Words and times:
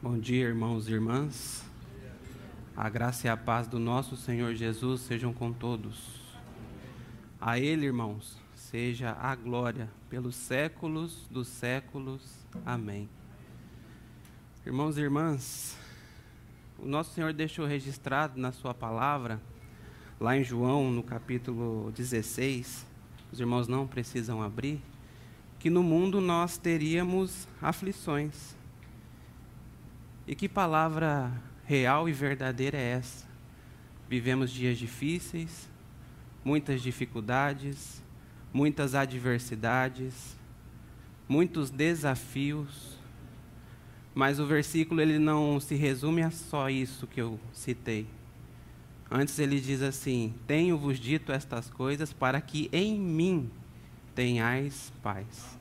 Bom 0.00 0.16
dia, 0.16 0.46
irmãos 0.46 0.86
e 0.86 0.92
irmãs. 0.92 1.66
A 2.76 2.88
graça 2.88 3.26
e 3.26 3.30
a 3.30 3.36
paz 3.36 3.66
do 3.66 3.80
nosso 3.80 4.16
Senhor 4.16 4.54
Jesus 4.54 5.00
sejam 5.00 5.32
com 5.32 5.52
todos. 5.52 6.20
A 7.40 7.58
Ele, 7.58 7.86
irmãos, 7.86 8.38
seja 8.54 9.16
a 9.20 9.34
glória 9.34 9.90
pelos 10.08 10.36
séculos 10.36 11.26
dos 11.28 11.48
séculos. 11.48 12.22
Amém. 12.64 13.08
Irmãos 14.64 14.96
e 14.96 15.00
irmãs, 15.00 15.76
o 16.78 16.86
nosso 16.86 17.12
Senhor 17.12 17.32
deixou 17.32 17.66
registrado 17.66 18.40
na 18.40 18.52
Sua 18.52 18.72
palavra, 18.72 19.40
lá 20.20 20.36
em 20.36 20.44
João, 20.44 20.92
no 20.92 21.02
capítulo 21.02 21.90
16, 21.90 22.86
os 23.32 23.40
irmãos 23.40 23.66
não 23.66 23.84
precisam 23.84 24.44
abrir, 24.44 24.80
que 25.58 25.68
no 25.68 25.82
mundo 25.82 26.20
nós 26.20 26.56
teríamos 26.56 27.48
aflições. 27.60 28.57
E 30.28 30.34
que 30.34 30.46
palavra 30.46 31.32
real 31.64 32.06
e 32.06 32.12
verdadeira 32.12 32.76
é 32.76 32.90
essa? 32.90 33.26
Vivemos 34.10 34.50
dias 34.50 34.76
difíceis, 34.76 35.66
muitas 36.44 36.82
dificuldades, 36.82 38.02
muitas 38.52 38.94
adversidades, 38.94 40.36
muitos 41.26 41.70
desafios. 41.70 42.98
Mas 44.14 44.38
o 44.38 44.44
versículo 44.44 45.00
ele 45.00 45.18
não 45.18 45.58
se 45.58 45.74
resume 45.76 46.20
a 46.20 46.30
só 46.30 46.68
isso 46.68 47.06
que 47.06 47.22
eu 47.22 47.40
citei. 47.50 48.06
Antes 49.10 49.38
ele 49.38 49.58
diz 49.58 49.80
assim: 49.80 50.34
Tenho-vos 50.46 50.98
dito 50.98 51.32
estas 51.32 51.70
coisas 51.70 52.12
para 52.12 52.38
que 52.38 52.68
em 52.70 53.00
mim 53.00 53.50
tenhais 54.14 54.92
paz. 55.02 55.57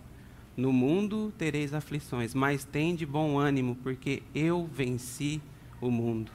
No 0.58 0.74
mundo 0.74 1.32
tereis 1.38 1.72
aflições, 1.72 2.34
mas 2.34 2.66
tende 2.66 3.06
bom 3.06 3.38
ânimo, 3.38 3.76
porque 3.84 4.24
eu 4.34 4.68
venci 4.74 5.40
o 5.80 5.92
mundo. 5.92 6.32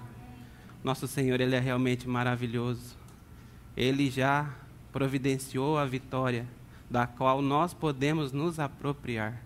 Nosso 0.84 1.08
Senhor, 1.08 1.40
Ele 1.40 1.56
é 1.56 1.58
realmente 1.58 2.08
maravilhoso. 2.08 2.96
Ele 3.76 4.08
já 4.08 4.48
providenciou 4.92 5.76
a 5.76 5.84
vitória, 5.84 6.46
da 6.88 7.04
qual 7.04 7.42
nós 7.42 7.74
podemos 7.74 8.30
nos 8.30 8.60
apropriar. 8.60 9.42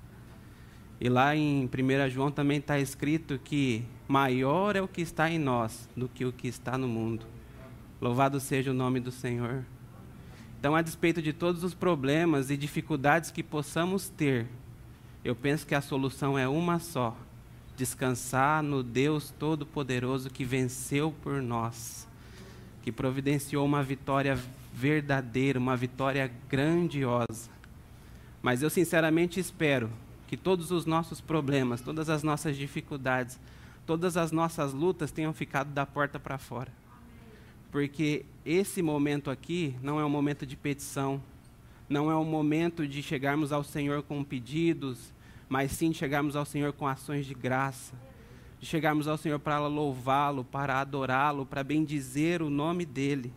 E 1.01 1.09
lá 1.09 1.35
em 1.35 1.65
1 1.65 2.11
João 2.11 2.31
também 2.31 2.59
está 2.59 2.79
escrito 2.79 3.39
que 3.39 3.83
maior 4.07 4.77
é 4.77 4.83
o 4.83 4.89
que 4.89 5.01
está 5.01 5.31
em 5.31 5.39
nós 5.39 5.89
do 5.97 6.07
que 6.07 6.25
o 6.27 6.33
que 6.33 6.49
está 6.49 6.77
no 6.77 6.87
mundo. 6.87 7.25
Louvado 7.99 8.39
seja 8.41 8.73
o 8.73 8.75
nome 8.75 9.01
do 9.01 9.11
Senhor. 9.11 9.65
Então, 10.59 10.75
a 10.75 10.83
despeito 10.83 11.23
de 11.23 11.33
todos 11.33 11.65
os 11.65 11.73
problemas 11.73 12.51
e 12.51 12.57
dificuldades 12.57 13.31
que 13.31 13.43
possamos 13.43 14.09
ter, 14.09 14.47
eu 15.27 15.35
penso 15.35 15.67
que 15.67 15.75
a 15.75 15.81
solução 15.81 16.39
é 16.39 16.47
uma 16.47 16.79
só: 16.79 17.17
descansar 17.77 18.63
no 18.63 18.81
Deus 18.81 19.35
Todo-Poderoso 19.37 20.31
que 20.31 20.45
venceu 20.45 21.13
por 21.23 21.43
nós, 21.43 22.07
que 22.83 22.93
providenciou 22.93 23.67
uma 23.67 23.83
vitória 23.83 24.39
verdadeira, 24.73 25.59
uma 25.59 25.77
vitória 25.77 26.31
grandiosa. 26.49 27.51
Mas 28.41 28.63
eu 28.63 28.71
sinceramente 28.71 29.41
espero 29.41 29.91
que 30.29 30.37
todos 30.37 30.71
os 30.71 30.87
nossos 30.87 31.21
problemas, 31.21 31.81
todas 31.81 32.09
as 32.09 32.23
nossas 32.23 32.57
dificuldades, 32.57 33.37
todas 33.85 34.17
as 34.17 34.31
nossas 34.31 34.73
lutas 34.73 35.11
tenham 35.11 35.33
ficado 35.33 35.73
da 35.73 35.85
porta 35.85 36.21
para 36.21 36.39
fora. 36.39 36.73
Porque 37.73 38.25
esse 38.45 38.81
momento 38.81 39.29
aqui 39.29 39.75
não 39.83 39.99
é 39.99 40.05
um 40.05 40.11
momento 40.11 40.47
de 40.47 40.57
petição, 40.57 41.21
não 41.89 42.13
é 42.13 42.17
um 42.17 42.25
momento 42.25 42.87
de 42.87 43.03
chegarmos 43.03 43.51
ao 43.51 43.65
Senhor 43.65 44.05
com 44.05 44.23
pedidos, 44.23 45.16
mas 45.49 45.73
sim 45.73 45.93
chegarmos 45.93 46.35
ao 46.35 46.45
Senhor 46.45 46.73
com 46.73 46.87
ações 46.87 47.27
de 47.27 47.35
graça, 47.35 47.95
de 48.59 48.67
chegarmos 48.67 49.07
ao 49.07 49.17
Senhor 49.17 49.39
para 49.39 49.59
louvá-lo, 49.59 50.45
para 50.45 50.81
adorá-lo, 50.81 51.47
para 51.47 51.63
bendizer 51.63 52.43
o 52.43 52.51
nome 52.51 52.85
dEle. 52.85 53.33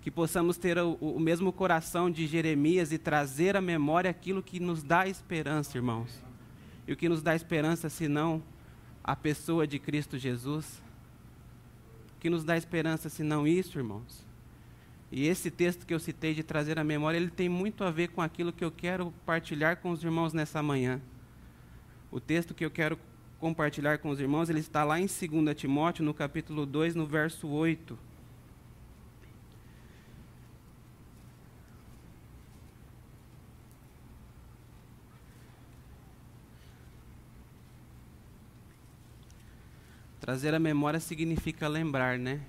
Que 0.00 0.10
possamos 0.10 0.56
ter 0.56 0.78
o, 0.78 0.94
o, 0.94 1.20
mesmo 1.20 1.52
coração 1.52 2.10
de 2.10 2.26
Jeremias 2.26 2.92
e 2.92 2.98
trazer 2.98 3.56
à 3.56 3.60
memória 3.60 4.10
aquilo 4.10 4.42
que 4.42 4.58
nos 4.58 4.82
dá 4.82 5.06
esperança, 5.06 5.76
irmãos. 5.76 6.10
E 6.86 6.92
o 6.92 6.96
que 6.96 7.08
nos 7.08 7.22
dá 7.22 7.34
esperança, 7.34 7.88
senão 7.88 8.42
a 9.02 9.14
pessoa 9.14 9.66
de 9.66 9.78
Cristo 9.78 10.18
Jesus? 10.18 10.82
O 12.16 12.20
que 12.20 12.28
nos 12.28 12.44
dá 12.44 12.56
esperança, 12.56 13.08
senão 13.08 13.46
isso, 13.46 13.78
irmãos? 13.78 14.24
E 15.10 15.28
esse 15.28 15.50
texto 15.50 15.86
que 15.86 15.92
eu 15.92 16.00
citei 16.00 16.34
de 16.34 16.42
trazer 16.42 16.78
à 16.78 16.84
memória, 16.84 17.18
ele 17.18 17.30
tem 17.30 17.48
muito 17.48 17.84
a 17.84 17.90
ver 17.90 18.08
com 18.08 18.22
aquilo 18.22 18.52
que 18.52 18.64
eu 18.64 18.70
quero 18.72 19.12
partilhar 19.26 19.76
com 19.76 19.90
os 19.90 20.02
irmãos 20.02 20.32
nessa 20.32 20.62
manhã. 20.62 21.00
O 22.12 22.20
texto 22.20 22.52
que 22.52 22.62
eu 22.62 22.70
quero 22.70 22.98
compartilhar 23.40 23.96
com 23.96 24.10
os 24.10 24.20
irmãos, 24.20 24.50
ele 24.50 24.60
está 24.60 24.84
lá 24.84 25.00
em 25.00 25.06
2 25.06 25.56
Timóteo, 25.56 26.04
no 26.04 26.12
capítulo 26.12 26.66
2, 26.66 26.94
no 26.94 27.06
verso 27.06 27.48
8. 27.48 27.98
Trazer 40.20 40.54
a 40.54 40.58
memória 40.58 41.00
significa 41.00 41.66
lembrar, 41.66 42.18
né? 42.18 42.42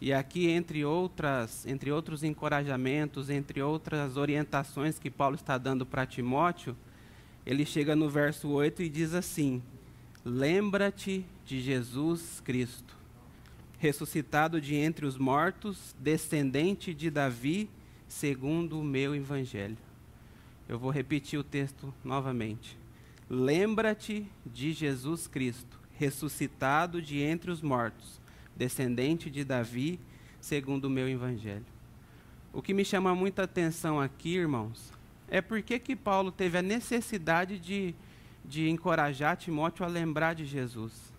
E 0.00 0.12
aqui, 0.12 0.48
entre 0.48 0.84
outras, 0.84 1.66
entre 1.66 1.90
outros 1.90 2.22
encorajamentos, 2.22 3.30
entre 3.30 3.60
outras 3.60 4.16
orientações 4.16 4.96
que 4.96 5.10
Paulo 5.10 5.34
está 5.34 5.58
dando 5.58 5.84
para 5.84 6.06
Timóteo, 6.06 6.76
ele 7.46 7.64
chega 7.64 7.94
no 7.94 8.10
verso 8.10 8.48
8 8.48 8.82
e 8.82 8.88
diz 8.88 9.14
assim: 9.14 9.62
Lembra-te 10.24 11.24
de 11.44 11.60
Jesus 11.60 12.42
Cristo, 12.44 12.96
ressuscitado 13.78 14.60
de 14.60 14.74
entre 14.74 15.06
os 15.06 15.16
mortos, 15.16 15.94
descendente 16.00 16.92
de 16.92 17.08
Davi, 17.08 17.70
segundo 18.08 18.80
o 18.80 18.84
meu 18.84 19.14
evangelho. 19.14 19.78
Eu 20.68 20.76
vou 20.76 20.90
repetir 20.90 21.38
o 21.38 21.44
texto 21.44 21.94
novamente. 22.02 22.76
Lembra-te 23.30 24.26
de 24.44 24.72
Jesus 24.72 25.28
Cristo, 25.28 25.78
ressuscitado 25.92 27.00
de 27.00 27.20
entre 27.20 27.52
os 27.52 27.62
mortos, 27.62 28.20
descendente 28.56 29.30
de 29.30 29.44
Davi, 29.44 30.00
segundo 30.40 30.86
o 30.86 30.90
meu 30.90 31.08
evangelho. 31.08 31.64
O 32.52 32.60
que 32.60 32.74
me 32.74 32.84
chama 32.84 33.14
muita 33.14 33.44
atenção 33.44 34.00
aqui, 34.00 34.34
irmãos, 34.34 34.92
é 35.28 35.40
por 35.40 35.62
que 35.62 35.96
Paulo 35.96 36.30
teve 36.30 36.58
a 36.58 36.62
necessidade 36.62 37.58
de, 37.58 37.94
de 38.44 38.68
encorajar 38.68 39.36
Timóteo 39.36 39.84
a 39.84 39.88
lembrar 39.88 40.34
de 40.34 40.44
Jesus. 40.44 41.12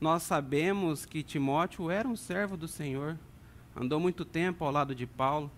Nós 0.00 0.22
sabemos 0.22 1.04
que 1.04 1.22
Timóteo 1.22 1.90
era 1.90 2.06
um 2.06 2.16
servo 2.16 2.56
do 2.56 2.68
Senhor, 2.68 3.18
andou 3.74 3.98
muito 3.98 4.24
tempo 4.24 4.64
ao 4.64 4.70
lado 4.70 4.94
de 4.94 5.06
Paulo. 5.06 5.50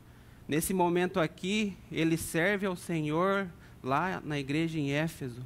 Nesse 0.48 0.72
momento 0.72 1.20
aqui, 1.20 1.76
ele 1.92 2.16
serve 2.16 2.66
ao 2.66 2.76
Senhor 2.76 3.48
lá 3.82 4.20
na 4.24 4.38
igreja 4.38 4.78
em 4.78 4.92
Éfeso. 4.92 5.42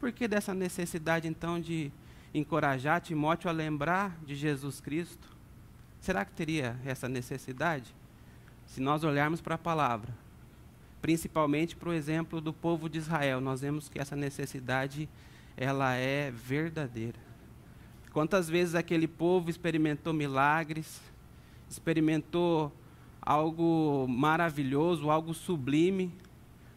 Por 0.00 0.12
que 0.12 0.26
dessa 0.26 0.54
necessidade 0.54 1.28
então 1.28 1.60
de 1.60 1.92
encorajar 2.34 3.00
Timóteo 3.00 3.48
a 3.48 3.52
lembrar 3.52 4.18
de 4.24 4.34
Jesus 4.34 4.80
Cristo? 4.80 5.28
Será 6.00 6.24
que 6.24 6.32
teria 6.32 6.76
essa 6.84 7.08
necessidade? 7.08 7.94
Se 8.66 8.80
nós 8.80 9.04
olharmos 9.04 9.40
para 9.40 9.54
a 9.54 9.58
palavra, 9.58 10.12
principalmente 11.06 11.76
para 11.76 11.90
o 11.90 11.92
exemplo 11.92 12.40
do 12.40 12.52
povo 12.52 12.88
de 12.88 12.98
Israel. 12.98 13.40
Nós 13.40 13.60
vemos 13.60 13.88
que 13.88 14.00
essa 14.00 14.16
necessidade 14.16 15.08
ela 15.56 15.94
é 15.94 16.32
verdadeira. 16.32 17.16
Quantas 18.12 18.48
vezes 18.48 18.74
aquele 18.74 19.06
povo 19.06 19.48
experimentou 19.48 20.12
milagres, 20.12 21.00
experimentou 21.70 22.72
algo 23.22 24.08
maravilhoso, 24.08 25.08
algo 25.08 25.32
sublime. 25.32 26.12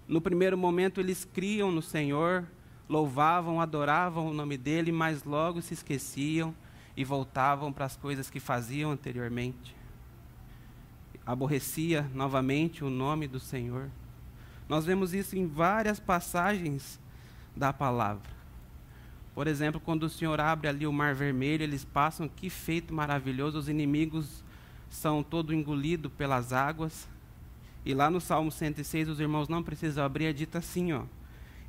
No 0.08 0.22
primeiro 0.22 0.56
momento 0.56 1.02
eles 1.02 1.26
criam 1.26 1.72
no 1.72 1.82
Senhor, 1.82 2.46
louvavam, 2.88 3.60
adoravam 3.60 4.28
o 4.28 4.34
nome 4.34 4.60
dele, 4.60 4.92
mas 4.92 5.24
logo 5.24 5.60
se 5.60 5.74
esqueciam 5.74 6.54
e 6.96 7.04
voltavam 7.04 7.74
para 7.74 7.86
as 7.86 7.98
coisas 7.98 8.30
que 8.30 8.40
faziam 8.40 8.92
anteriormente. 8.92 9.76
Aborrecia 11.26 12.08
novamente 12.14 12.84
o 12.84 12.92
nome 12.92 13.28
do 13.28 13.40
Senhor. 13.40 13.90
Nós 14.70 14.86
vemos 14.86 15.16
isso 15.16 15.36
em 15.36 15.48
várias 15.48 16.00
passagens 16.00 17.00
da 17.56 17.74
palavra. 17.74 18.30
Por 19.34 19.48
exemplo, 19.48 19.82
quando 19.82 20.04
o 20.04 20.10
Senhor 20.10 20.40
abre 20.40 20.68
ali 20.68 20.86
o 20.86 20.94
mar 20.94 21.16
vermelho, 21.16 21.64
eles 21.64 21.84
passam, 21.84 22.30
que 22.30 22.52
feito 22.52 22.94
maravilhoso, 22.94 23.58
os 23.58 23.68
inimigos 23.68 24.44
são 24.88 25.24
todo 25.24 25.56
engolidos 25.56 26.12
pelas 26.14 26.54
águas. 26.54 27.08
E 27.84 27.96
lá 27.96 28.12
no 28.12 28.22
Salmo 28.22 28.52
106, 28.52 29.10
os 29.10 29.20
irmãos 29.20 29.50
não 29.50 29.64
precisam 29.64 30.06
abrir, 30.06 30.26
é 30.26 30.34
dito 30.34 30.58
assim, 30.58 30.94
ó. 30.94 31.04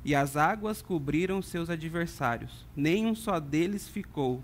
E 0.05 0.13
as 0.13 0.37
águas 0.37 0.81
cobriram 0.81 1.41
seus 1.41 1.69
adversários, 1.69 2.67
nem 2.75 3.07
um 3.07 3.15
só 3.15 3.39
deles 3.39 3.87
ficou. 3.87 4.43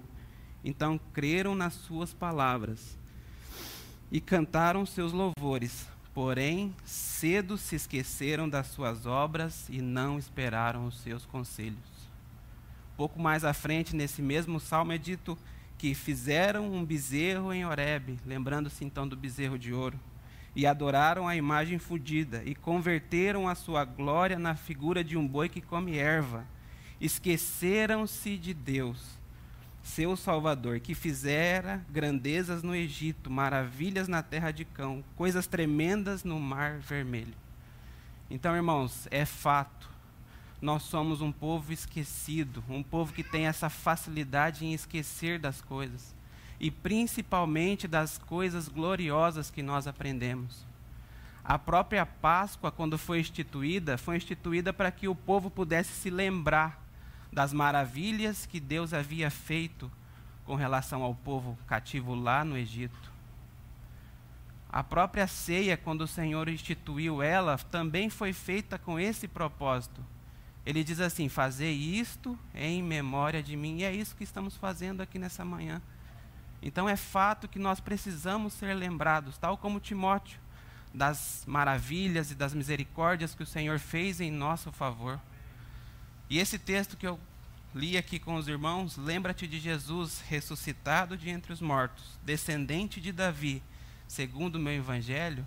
Então 0.63 1.00
creram 1.13 1.53
nas 1.53 1.74
suas 1.74 2.13
palavras 2.13 2.98
e 4.12 4.19
cantaram 4.19 4.86
seus 4.86 5.12
louvores 5.12 5.88
Porém, 6.18 6.74
cedo 6.84 7.60
se 7.60 7.75
esqueceram 7.75 8.50
das 8.50 8.66
suas 8.66 9.06
obras 9.06 9.69
e 9.69 9.84
não 9.84 10.18
esperaram 10.18 10.88
os 10.88 10.98
seus 11.02 11.28
conselhos. 11.28 12.10
Pouco 12.98 13.22
mais 13.22 13.46
à 13.46 13.54
frente, 13.54 13.96
nesse 13.96 14.19
mesmo 14.19 14.60
salmo, 14.60 14.92
é 14.92 14.98
dito 14.98 15.38
que 15.78 15.94
fizeram 15.94 16.74
um 16.74 16.84
bezerro 16.84 17.54
em 17.54 17.68
Horebe, 17.68 18.18
lembrando-se 18.25 18.84
então 18.84 19.08
do 19.08 19.16
bezerro 19.16 19.60
de 19.60 19.72
ouro, 19.72 20.00
e 20.56 20.66
adoraram 20.66 21.28
a 21.28 21.36
imagem 21.36 21.78
fudida, 21.78 22.42
e 22.44 22.56
converteram 22.56 23.48
a 23.48 23.54
sua 23.54 23.86
glória 23.86 24.40
na 24.40 24.56
figura 24.56 25.04
de 25.04 25.16
um 25.16 25.28
boi 25.28 25.48
que 25.48 25.62
come 25.62 26.00
erva. 26.00 26.48
Esqueceram-se 27.00 28.40
de 28.40 28.56
Deus, 28.56 29.20
seu 29.88 30.18
Salvador, 30.18 30.80
que 30.80 30.94
fizera 30.94 31.84
grandezas 31.89 32.62
no 32.62 32.75
Egito, 32.75 33.31
maravilhas 33.31 34.07
na 34.07 34.22
terra 34.22 34.51
de 34.51 34.66
Cão, 34.66 35.04
coisas 35.16 35.48
tremendas 35.48 36.24
no 36.24 36.39
mar 36.39 36.78
vermelho. 36.80 37.34
Então, 38.30 38.56
irmãos, 38.56 39.07
é 39.10 39.25
fato 39.25 39.89
nós 40.62 40.84
somos 40.84 41.22
um 41.22 41.31
povo 41.31 41.72
esquecido, 41.72 42.63
um 42.68 42.81
povo 42.81 43.13
que 43.13 43.24
tem 43.24 43.45
essa 43.45 43.69
facilidade 43.69 44.66
em 44.66 44.74
esquecer 44.74 45.39
das 45.39 45.62
coisas, 45.62 46.16
e 46.60 46.72
principalmente 46.72 47.88
das 47.88 48.18
coisas 48.18 48.68
gloriosas 48.68 49.51
que 49.51 49.62
nós 49.62 49.88
aprendemos. 49.88 50.66
A 51.44 51.57
própria 51.60 52.06
Páscoa, 52.06 52.72
quando 52.72 52.98
foi 52.98 53.19
instituída, 53.19 53.98
foi 53.98 54.18
instituída 54.18 54.74
para 54.74 54.92
que 54.92 55.07
o 55.07 55.16
povo 55.16 55.50
pudesse 55.50 55.94
se 55.94 56.10
lembrar 56.10 56.87
das 57.31 57.53
maravilhas 57.53 58.45
que 58.45 58.59
Deus 58.59 58.94
havia 58.94 59.29
feito 59.29 59.91
com 60.45 60.56
relação 60.56 61.03
ao 61.03 61.13
povo 61.13 61.57
cativo 61.68 62.15
lá 62.15 62.44
no 62.44 62.57
Egito. 62.57 63.12
A 64.69 64.83
própria 64.83 65.27
ceia, 65.27 65.77
quando 65.77 66.01
o 66.01 66.07
Senhor 66.07 66.50
instituiu 66.50 67.21
ela, 67.21 67.57
também 67.57 68.09
foi 68.09 68.33
feita 68.33 68.77
com 68.77 69.00
esse 69.00 69.27
propósito 69.27 70.03
ele 70.68 70.83
diz 70.83 71.00
assim: 71.00 71.29
Fazer 71.29 71.71
isto 71.71 72.38
em 72.53 72.83
memória 72.83 73.41
de 73.41 73.56
mim. 73.56 73.77
E 73.77 73.83
é 73.85 73.95
isso 73.95 74.13
que 74.13 74.25
estamos 74.25 74.57
fazendo 74.57 75.00
aqui 75.00 75.18
nessa 75.18 75.45
manhã. 75.45 75.81
Então 76.62 76.89
é 76.89 76.97
fato 76.97 77.47
que 77.47 77.57
nós 77.57 77.79
precisamos 77.79 78.51
ser 78.51 78.74
lembrados, 78.74 79.38
tal 79.38 79.57
como 79.57 79.79
Timóteo, 79.79 80.38
das 80.94 81.45
maravilhas 81.47 82.31
e 82.31 82.35
das 82.35 82.53
misericórdias 82.53 83.33
que 83.33 83.44
o 83.44 83.45
Senhor 83.45 83.79
fez 83.79 84.19
em 84.19 84.29
nosso 84.29 84.69
favor. 84.69 85.18
E 86.29 86.39
esse 86.39 86.59
texto 86.59 86.97
que 86.97 87.07
eu 87.07 87.19
li 87.74 87.97
aqui 87.97 88.19
com 88.19 88.35
os 88.35 88.47
irmãos, 88.47 88.97
lembra-te 88.97 89.47
de 89.47 89.59
Jesus 89.59 90.21
ressuscitado 90.27 91.18
de 91.18 91.29
entre 91.29 91.53
os 91.53 91.62
mortos, 91.62 92.19
descendente 92.24 93.00
de 93.00 93.12
Davi, 93.12 93.62
segundo 94.07 94.56
o 94.56 94.59
meu 94.59 94.74
evangelho. 94.74 95.45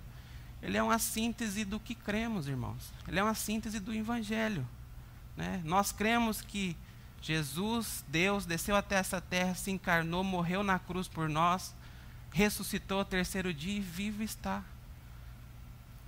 Ele 0.63 0.77
é 0.77 0.83
uma 0.83 0.99
síntese 0.99 1.65
do 1.65 1.81
que 1.81 1.95
cremos, 1.95 2.47
irmãos. 2.47 2.93
Ele 3.09 3.19
é 3.19 3.23
uma 3.23 3.35
síntese 3.35 3.81
do 3.81 3.93
evangelho. 3.93 4.67
Né? 5.37 5.61
Nós 5.65 5.91
cremos 5.91 6.41
que 6.43 6.77
Jesus, 7.23 8.05
Deus, 8.09 8.47
desceu 8.47 8.77
até 8.77 8.97
essa 8.97 9.21
terra, 9.21 9.55
se 9.55 9.71
encarnou, 9.71 10.25
morreu 10.25 10.63
na 10.63 10.79
cruz 10.79 11.09
por 11.09 11.29
nós, 11.29 11.75
ressuscitou 12.33 12.99
ao 12.99 13.05
terceiro 13.05 13.53
dia 13.53 13.77
e 13.77 13.81
vivo 13.81 14.23
está. 14.23 14.63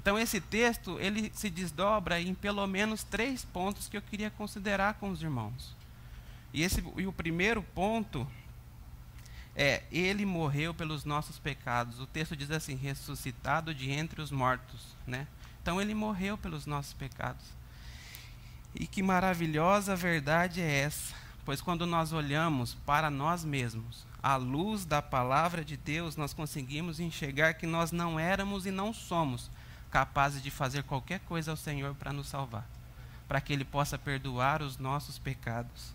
Então 0.02 0.18
esse 0.18 0.40
texto, 0.40 0.98
ele 0.98 1.30
se 1.32 1.48
desdobra 1.48 2.20
em 2.20 2.34
pelo 2.34 2.66
menos 2.66 3.04
três 3.04 3.44
pontos 3.44 3.88
que 3.88 3.96
eu 3.96 4.02
queria 4.02 4.30
considerar 4.30 4.94
com 4.94 5.08
os 5.08 5.22
irmãos. 5.22 5.76
E, 6.52 6.62
esse, 6.62 6.84
e 6.96 7.06
o 7.06 7.12
primeiro 7.12 7.62
ponto 7.62 8.26
é, 9.54 9.84
ele 9.92 10.26
morreu 10.26 10.74
pelos 10.74 11.04
nossos 11.04 11.38
pecados. 11.38 12.00
O 12.00 12.06
texto 12.06 12.36
diz 12.36 12.50
assim, 12.50 12.74
ressuscitado 12.74 13.72
de 13.72 13.92
entre 13.92 14.20
os 14.20 14.32
mortos. 14.32 14.96
Né? 15.06 15.28
Então 15.62 15.80
ele 15.80 15.94
morreu 15.94 16.36
pelos 16.36 16.66
nossos 16.66 16.92
pecados. 16.92 17.44
E 18.74 18.88
que 18.88 19.04
maravilhosa 19.04 19.94
verdade 19.94 20.60
é 20.60 20.80
essa, 20.80 21.14
pois 21.44 21.60
quando 21.60 21.86
nós 21.86 22.12
olhamos 22.12 22.74
para 22.86 23.08
nós 23.08 23.44
mesmos, 23.44 24.04
à 24.20 24.34
luz 24.34 24.84
da 24.84 25.00
palavra 25.00 25.64
de 25.64 25.76
Deus, 25.76 26.16
nós 26.16 26.32
conseguimos 26.32 26.98
enxergar 26.98 27.54
que 27.54 27.66
nós 27.66 27.92
não 27.92 28.18
éramos 28.18 28.66
e 28.66 28.72
não 28.72 28.92
somos 28.92 29.48
capazes 29.92 30.42
de 30.42 30.50
fazer 30.50 30.82
qualquer 30.82 31.20
coisa 31.20 31.50
ao 31.50 31.56
Senhor 31.56 31.94
para 31.94 32.12
nos 32.12 32.26
salvar, 32.26 32.66
para 33.28 33.40
que 33.40 33.52
Ele 33.52 33.64
possa 33.64 33.98
perdoar 33.98 34.62
os 34.62 34.78
nossos 34.78 35.18
pecados. 35.18 35.92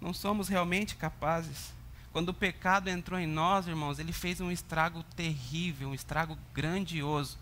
Não 0.00 0.14
somos 0.14 0.48
realmente 0.48 0.94
capazes. 0.94 1.74
Quando 2.12 2.28
o 2.28 2.34
pecado 2.34 2.88
entrou 2.88 3.18
em 3.18 3.26
nós, 3.26 3.66
irmãos, 3.66 3.98
ele 3.98 4.12
fez 4.12 4.40
um 4.40 4.52
estrago 4.52 5.02
terrível, 5.16 5.88
um 5.88 5.94
estrago 5.94 6.38
grandioso 6.54 7.36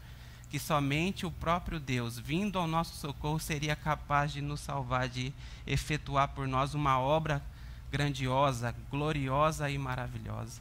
que 0.48 0.58
somente 0.58 1.24
o 1.24 1.30
próprio 1.30 1.80
Deus, 1.80 2.18
vindo 2.18 2.58
ao 2.58 2.66
nosso 2.66 2.94
socorro, 2.96 3.38
seria 3.38 3.74
capaz 3.74 4.32
de 4.32 4.42
nos 4.42 4.60
salvar, 4.60 5.08
de 5.08 5.32
efetuar 5.66 6.28
por 6.28 6.46
nós 6.46 6.74
uma 6.74 6.98
obra 6.98 7.42
grandiosa, 7.90 8.74
gloriosa 8.90 9.70
e 9.70 9.78
maravilhosa. 9.78 10.60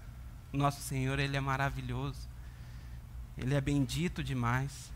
Nosso 0.51 0.81
Senhor, 0.81 1.19
Ele 1.19 1.35
é 1.35 1.41
maravilhoso. 1.41 2.19
Ele 3.37 3.53
é 3.53 3.61
bendito 3.61 4.23
demais. 4.23 4.90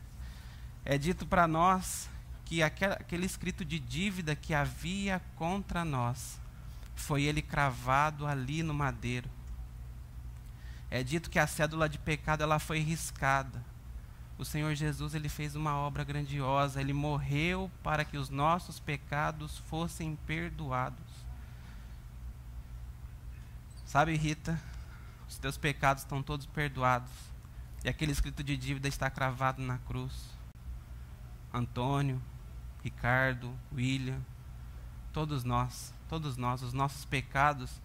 É 0.86 0.98
dito 0.98 1.26
para 1.26 1.48
nós 1.48 2.08
que 2.46 2.62
aquele 2.62 3.26
escrito 3.26 3.66
de 3.66 3.80
dívida 3.80 4.36
que 4.36 4.54
havia 4.54 5.20
contra 5.36 5.84
nós, 5.84 6.40
foi 6.96 7.24
ele 7.24 7.42
cravado 7.42 8.26
ali 8.26 8.64
no 8.64 8.74
madeiro. 8.74 9.30
É 10.90 11.04
dito 11.04 11.30
que 11.30 11.40
a 11.40 11.48
cédula 11.48 11.90
de 11.90 11.98
pecado 11.98 12.44
ela 12.44 12.60
foi 12.60 12.80
riscada 12.80 13.62
o 14.38 14.44
Senhor 14.44 14.76
Jesus 14.76 15.16
ele 15.16 15.30
fez 15.30 15.56
uma 15.56 15.78
obra 15.78 16.04
grandiosa, 16.04 16.82
ele 16.82 16.92
morreu 16.92 17.72
para 17.82 18.04
que 18.04 18.18
os 18.18 18.30
nossos 18.30 18.80
pecados 18.80 19.58
fossem 19.70 20.18
perdoados. 20.28 21.06
Sabe, 23.86 24.16
Rita, 24.18 24.60
os 25.28 25.38
teus 25.38 25.58
pecados 25.58 26.04
estão 26.04 26.22
todos 26.22 26.46
perdoados. 26.46 27.12
E 27.84 27.88
aquele 27.88 28.12
escrito 28.12 28.44
de 28.44 28.58
dívida 28.58 28.90
está 28.90 29.10
cravado 29.10 29.62
na 29.62 29.78
cruz. 29.78 30.35
Antônio, 31.56 32.22
Ricardo, 32.84 33.58
William, 33.74 34.20
todos 35.14 35.46
nós, 35.46 35.94
todos 36.10 36.36
nós, 36.36 36.62
os 36.62 36.74
nossos 36.74 37.06
pecados 37.06 37.82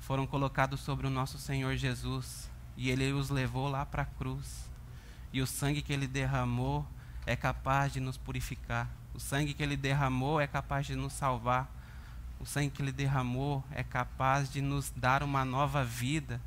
foram 0.00 0.26
colocados 0.26 0.80
sobre 0.80 1.06
o 1.06 1.10
nosso 1.10 1.38
Senhor 1.38 1.74
Jesus 1.76 2.50
e 2.76 2.90
ele 2.90 3.10
os 3.12 3.30
levou 3.30 3.68
lá 3.68 3.86
para 3.86 4.02
a 4.02 4.06
cruz. 4.06 4.70
E 5.32 5.40
o 5.40 5.46
sangue 5.46 5.80
que 5.80 5.92
ele 5.92 6.06
derramou 6.06 6.86
é 7.24 7.34
capaz 7.34 7.92
de 7.92 8.00
nos 8.00 8.18
purificar. 8.18 8.88
O 9.14 9.18
sangue 9.18 9.54
que 9.54 9.62
ele 9.62 9.76
derramou 9.76 10.38
é 10.38 10.46
capaz 10.46 10.86
de 10.86 10.94
nos 10.94 11.14
salvar. 11.14 11.72
O 12.38 12.44
sangue 12.44 12.70
que 12.70 12.82
ele 12.82 12.92
derramou 12.92 13.64
é 13.70 13.82
capaz 13.82 14.52
de 14.52 14.60
nos 14.60 14.90
dar 14.94 15.22
uma 15.22 15.42
nova 15.42 15.82
vida. 15.82 16.38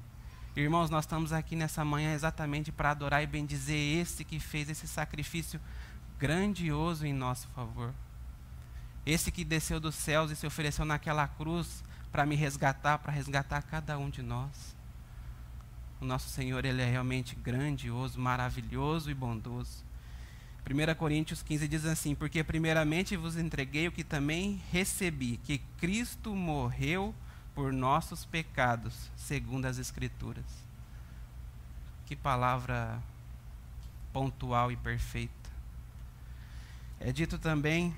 Irmãos, 0.56 0.90
nós 0.90 1.06
estamos 1.06 1.34
aqui 1.34 1.56
nessa 1.56 1.84
manhã 1.84 2.14
exatamente 2.14 2.72
para 2.72 2.92
adorar 2.92 3.24
e 3.24 3.28
bendizer 3.28 4.00
esse 4.00 4.24
que 4.24 4.40
fez 4.40 4.70
esse 4.70 4.88
sacrifício 4.88 5.60
grandioso 6.20 7.06
em 7.06 7.14
nosso 7.14 7.48
favor. 7.50 7.94
Esse 9.06 9.32
que 9.32 9.44
desceu 9.44 9.80
dos 9.80 9.96
céus 9.96 10.32
e 10.32 10.36
se 10.36 10.46
ofereceu 10.46 10.84
naquela 10.84 11.28
cruz 11.28 11.84
para 12.12 12.26
me 12.26 12.36
resgatar, 12.36 12.98
para 12.98 13.12
resgatar 13.12 13.62
cada 13.62 13.98
um 13.98 14.10
de 14.10 14.22
nós. 14.22 14.76
O 16.02 16.06
nosso 16.06 16.30
Senhor, 16.30 16.64
ele 16.66 16.82
é 16.82 16.90
realmente 16.90 17.36
grandioso, 17.36 18.20
maravilhoso 18.20 19.10
e 19.10 19.14
bondoso. 19.14 19.86
1 20.70 20.96
Coríntios 20.96 21.42
15 21.42 21.68
diz 21.68 21.86
assim: 21.86 22.14
Porque 22.14 22.44
primeiramente 22.44 23.16
vos 23.16 23.38
entreguei 23.38 23.88
o 23.88 23.92
que 23.92 24.04
também 24.04 24.62
recebi, 24.72 25.38
que 25.38 25.60
Cristo 25.78 26.36
morreu 26.36 27.16
por 27.56 27.72
nossos 27.72 28.26
pecados, 28.26 29.10
segundo 29.16 29.66
as 29.66 29.78
Escrituras. 29.78 30.46
Que 32.06 32.16
palavra 32.16 33.02
pontual 34.12 34.72
e 34.72 34.76
perfeita. 34.76 35.37
É 37.00 37.12
dito 37.12 37.38
também, 37.38 37.96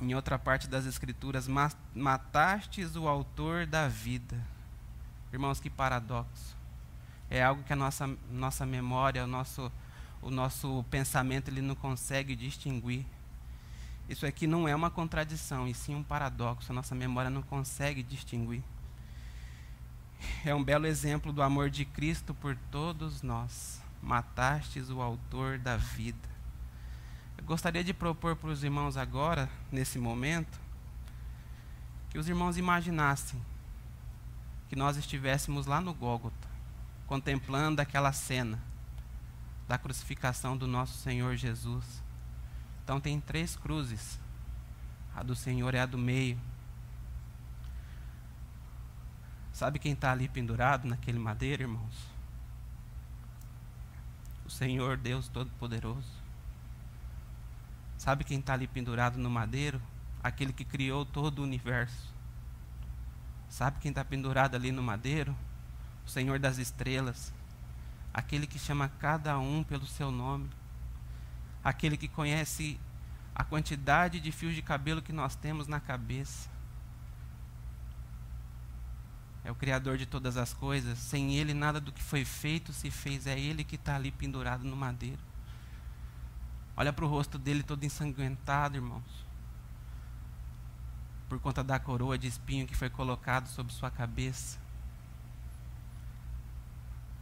em 0.00 0.14
outra 0.14 0.38
parte 0.38 0.68
das 0.68 0.86
Escrituras, 0.86 1.48
matastes 1.94 2.96
o 2.96 3.06
autor 3.06 3.66
da 3.66 3.88
vida. 3.88 4.36
Irmãos, 5.32 5.60
que 5.60 5.68
paradoxo 5.68 6.58
é 7.30 7.42
algo 7.42 7.62
que 7.62 7.72
a 7.72 7.76
nossa, 7.76 8.06
nossa 8.30 8.64
memória, 8.64 9.24
o 9.24 9.26
nosso, 9.26 9.70
o 10.22 10.30
nosso 10.30 10.84
pensamento 10.90 11.48
ele 11.48 11.60
não 11.60 11.74
consegue 11.74 12.34
distinguir. 12.34 13.04
Isso 14.08 14.24
aqui 14.24 14.46
não 14.46 14.66
é 14.66 14.74
uma 14.74 14.90
contradição, 14.90 15.68
e 15.68 15.74
sim 15.74 15.94
um 15.94 16.02
paradoxo. 16.02 16.72
A 16.72 16.74
nossa 16.74 16.94
memória 16.94 17.30
não 17.30 17.42
consegue 17.42 18.02
distinguir. 18.02 18.62
É 20.44 20.54
um 20.54 20.64
belo 20.64 20.86
exemplo 20.86 21.32
do 21.32 21.42
amor 21.42 21.68
de 21.68 21.84
Cristo 21.84 22.32
por 22.32 22.56
todos 22.70 23.22
nós. 23.22 23.82
Matastes 24.02 24.88
o 24.88 25.02
autor 25.02 25.58
da 25.58 25.76
vida. 25.76 26.37
Gostaria 27.48 27.82
de 27.82 27.94
propor 27.94 28.36
para 28.36 28.50
os 28.50 28.62
irmãos 28.62 28.98
agora, 28.98 29.48
nesse 29.72 29.98
momento, 29.98 30.60
que 32.10 32.18
os 32.18 32.28
irmãos 32.28 32.58
imaginassem 32.58 33.40
que 34.68 34.76
nós 34.76 34.98
estivéssemos 34.98 35.64
lá 35.64 35.80
no 35.80 35.94
Gólgota 35.94 36.46
contemplando 37.06 37.80
aquela 37.80 38.12
cena 38.12 38.62
da 39.66 39.78
crucificação 39.78 40.58
do 40.58 40.66
nosso 40.66 40.98
Senhor 40.98 41.36
Jesus. 41.36 42.02
Então 42.84 43.00
tem 43.00 43.18
três 43.18 43.56
cruzes. 43.56 44.20
A 45.16 45.22
do 45.22 45.34
Senhor 45.34 45.74
é 45.74 45.80
a 45.80 45.86
do 45.86 45.96
meio. 45.96 46.38
Sabe 49.54 49.78
quem 49.78 49.94
está 49.94 50.12
ali 50.12 50.28
pendurado 50.28 50.86
naquele 50.86 51.18
madeiro, 51.18 51.62
irmãos? 51.62 52.08
O 54.44 54.50
Senhor 54.50 54.98
Deus 54.98 55.28
Todo-Poderoso. 55.28 56.17
Sabe 57.98 58.22
quem 58.22 58.38
está 58.38 58.54
ali 58.54 58.68
pendurado 58.68 59.18
no 59.18 59.28
madeiro? 59.28 59.82
Aquele 60.22 60.52
que 60.52 60.64
criou 60.64 61.04
todo 61.04 61.40
o 61.40 61.42
universo. 61.42 62.14
Sabe 63.48 63.80
quem 63.80 63.90
está 63.90 64.04
pendurado 64.04 64.54
ali 64.54 64.70
no 64.70 64.82
madeiro? 64.82 65.36
O 66.06 66.08
Senhor 66.08 66.38
das 66.38 66.58
estrelas. 66.58 67.34
Aquele 68.14 68.46
que 68.46 68.58
chama 68.58 68.88
cada 69.00 69.36
um 69.38 69.64
pelo 69.64 69.84
seu 69.84 70.12
nome. 70.12 70.48
Aquele 71.62 71.96
que 71.96 72.06
conhece 72.06 72.78
a 73.34 73.42
quantidade 73.42 74.20
de 74.20 74.30
fios 74.30 74.54
de 74.54 74.62
cabelo 74.62 75.02
que 75.02 75.12
nós 75.12 75.34
temos 75.34 75.66
na 75.66 75.80
cabeça. 75.80 76.48
É 79.42 79.50
o 79.50 79.56
Criador 79.56 79.98
de 79.98 80.06
todas 80.06 80.36
as 80.36 80.54
coisas. 80.54 80.98
Sem 80.98 81.34
Ele, 81.34 81.52
nada 81.52 81.80
do 81.80 81.90
que 81.90 82.02
foi 82.02 82.24
feito 82.24 82.72
se 82.72 82.92
fez. 82.92 83.26
É 83.26 83.38
Ele 83.38 83.64
que 83.64 83.74
está 83.74 83.96
ali 83.96 84.12
pendurado 84.12 84.62
no 84.62 84.76
madeiro. 84.76 85.27
Olha 86.78 86.92
para 86.92 87.04
o 87.04 87.08
rosto 87.08 87.40
dele 87.40 87.64
todo 87.64 87.82
ensanguentado, 87.82 88.76
irmãos. 88.76 89.26
Por 91.28 91.40
conta 91.40 91.64
da 91.64 91.76
coroa 91.76 92.16
de 92.16 92.28
espinho 92.28 92.68
que 92.68 92.76
foi 92.76 92.88
colocado 92.88 93.48
sobre 93.48 93.72
sua 93.72 93.90
cabeça. 93.90 94.60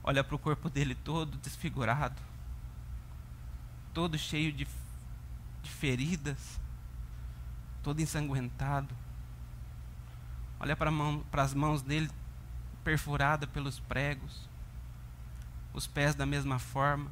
Olha 0.05 0.23
para 0.23 0.37
o 0.37 0.39
corpo 0.39 0.69
dele 0.69 0.95
todo 0.95 1.39
desfigurado, 1.39 2.21
todo 3.95 4.19
cheio 4.19 4.53
de, 4.53 4.69
de 5.63 5.71
feridas, 5.71 6.61
todo 7.83 8.03
ensanguentado. 8.03 8.95
Olha 10.61 10.77
para 10.77 10.91
mão, 10.91 11.25
as 11.33 11.55
mãos 11.55 11.81
dele 11.81 12.11
perfuradas 12.85 13.49
pelos 13.49 13.81
pregos, 13.81 14.51
os 15.73 15.87
pés 15.87 16.15
da 16.15 16.27
mesma 16.27 16.59
forma, 16.59 17.11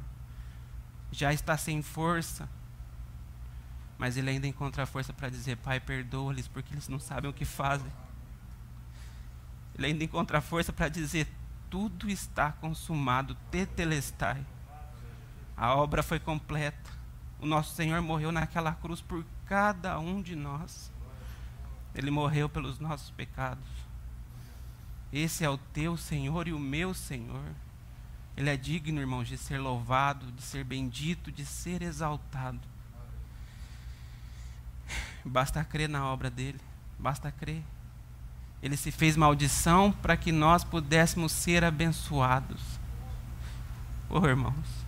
já 1.11 1.33
está 1.33 1.57
sem 1.57 1.81
força 1.81 2.49
mas 3.97 4.17
ele 4.17 4.29
ainda 4.29 4.47
encontra 4.47 4.85
força 4.85 5.13
para 5.13 5.29
dizer: 5.29 5.57
Pai, 5.57 5.79
perdoa-lhes, 5.79 6.47
porque 6.47 6.73
eles 6.73 6.87
não 6.87 6.99
sabem 6.99 7.29
o 7.29 7.33
que 7.33 7.45
fazem. 7.45 7.91
Ele 9.75 9.87
ainda 9.87 10.03
encontra 10.03 10.41
força 10.41 10.73
para 10.73 10.89
dizer: 10.89 11.27
Tudo 11.69 12.09
está 12.09 12.51
consumado, 12.51 13.35
tetelestai. 13.49 14.45
A 15.55 15.73
obra 15.75 16.03
foi 16.03 16.19
completa. 16.19 16.91
O 17.39 17.45
nosso 17.45 17.75
Senhor 17.75 18.01
morreu 18.01 18.31
naquela 18.31 18.73
cruz 18.73 19.01
por 19.01 19.25
cada 19.45 19.97
um 19.99 20.21
de 20.21 20.35
nós. 20.35 20.91
Ele 21.93 22.11
morreu 22.11 22.49
pelos 22.49 22.79
nossos 22.79 23.09
pecados. 23.11 23.67
Esse 25.13 25.45
é 25.45 25.49
o 25.49 25.57
teu 25.57 25.95
Senhor 25.95 26.47
e 26.47 26.53
o 26.53 26.59
meu 26.59 26.93
Senhor. 26.93 27.45
Ele 28.37 28.49
é 28.49 28.57
digno, 28.57 28.99
irmãos, 28.99 29.27
de 29.27 29.37
ser 29.37 29.59
louvado, 29.59 30.31
de 30.31 30.41
ser 30.41 30.63
bendito, 30.63 31.31
de 31.31 31.45
ser 31.45 31.81
exaltado. 31.81 32.59
Basta 35.23 35.63
crer 35.63 35.87
na 35.87 36.05
obra 36.05 36.29
dele. 36.29 36.59
Basta 36.99 37.31
crer. 37.31 37.63
Ele 38.61 38.75
se 38.75 38.91
fez 38.91 39.15
maldição 39.15 39.91
para 39.91 40.17
que 40.17 40.31
nós 40.31 40.63
pudéssemos 40.63 41.31
ser 41.31 41.63
abençoados. 41.63 42.61
Oh, 44.09 44.25
irmãos. 44.27 44.85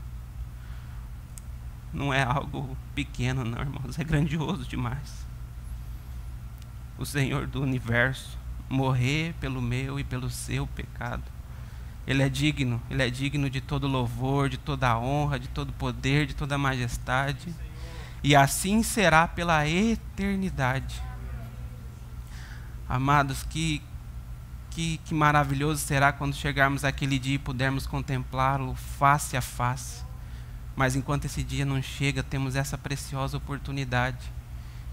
Não 1.94 2.13
é 2.13 2.22
algo 2.22 2.77
pequeno, 2.94 3.44
não, 3.44 3.60
irmãos. 3.60 3.98
É 3.98 4.04
grandioso 4.04 4.66
demais. 4.66 5.25
O 6.98 7.06
Senhor 7.06 7.48
do 7.48 7.62
universo 7.62 8.38
morrer 8.70 9.34
pelo 9.39 9.62
meu 9.62 10.00
e 10.00 10.04
pelo 10.04 10.30
seu 10.30 10.68
pecado. 10.68 11.24
Ele 12.08 12.24
é 12.24 12.30
digno, 12.30 12.82
ele 12.90 13.04
é 13.04 13.10
digno 13.10 13.50
de 13.50 13.60
todo 13.60 13.86
louvor, 13.86 14.48
de 14.48 14.58
toda 14.58 14.98
honra, 14.98 15.38
de 15.38 15.50
todo 15.50 15.74
poder, 15.74 16.26
de 16.26 16.34
toda 16.34 16.58
majestade 16.58 17.54
e 18.24 18.36
assim 18.36 18.82
será 18.84 19.28
pela 19.28 19.68
eternidade. 19.68 21.02
Amados, 22.90 23.44
que, 23.44 23.82
que, 24.70 25.00
que 25.06 25.14
maravilhoso 25.14 25.82
será 25.82 26.12
quando 26.12 26.36
chegarmos 26.36 26.84
aquele 26.84 27.20
dia 27.20 27.36
e 27.36 27.40
pudermos 27.40 27.86
contemplá-lo 27.86 28.76
face 28.76 29.38
a 29.38 29.42
face. 29.42 30.04
Mas 30.76 30.96
enquanto 30.96 31.26
esse 31.26 31.44
dia 31.44 31.66
não 31.66 31.82
chega, 31.82 32.24
temos 32.24 32.56
essa 32.56 32.78
preciosa 32.78 33.38
oportunidade 33.38 34.32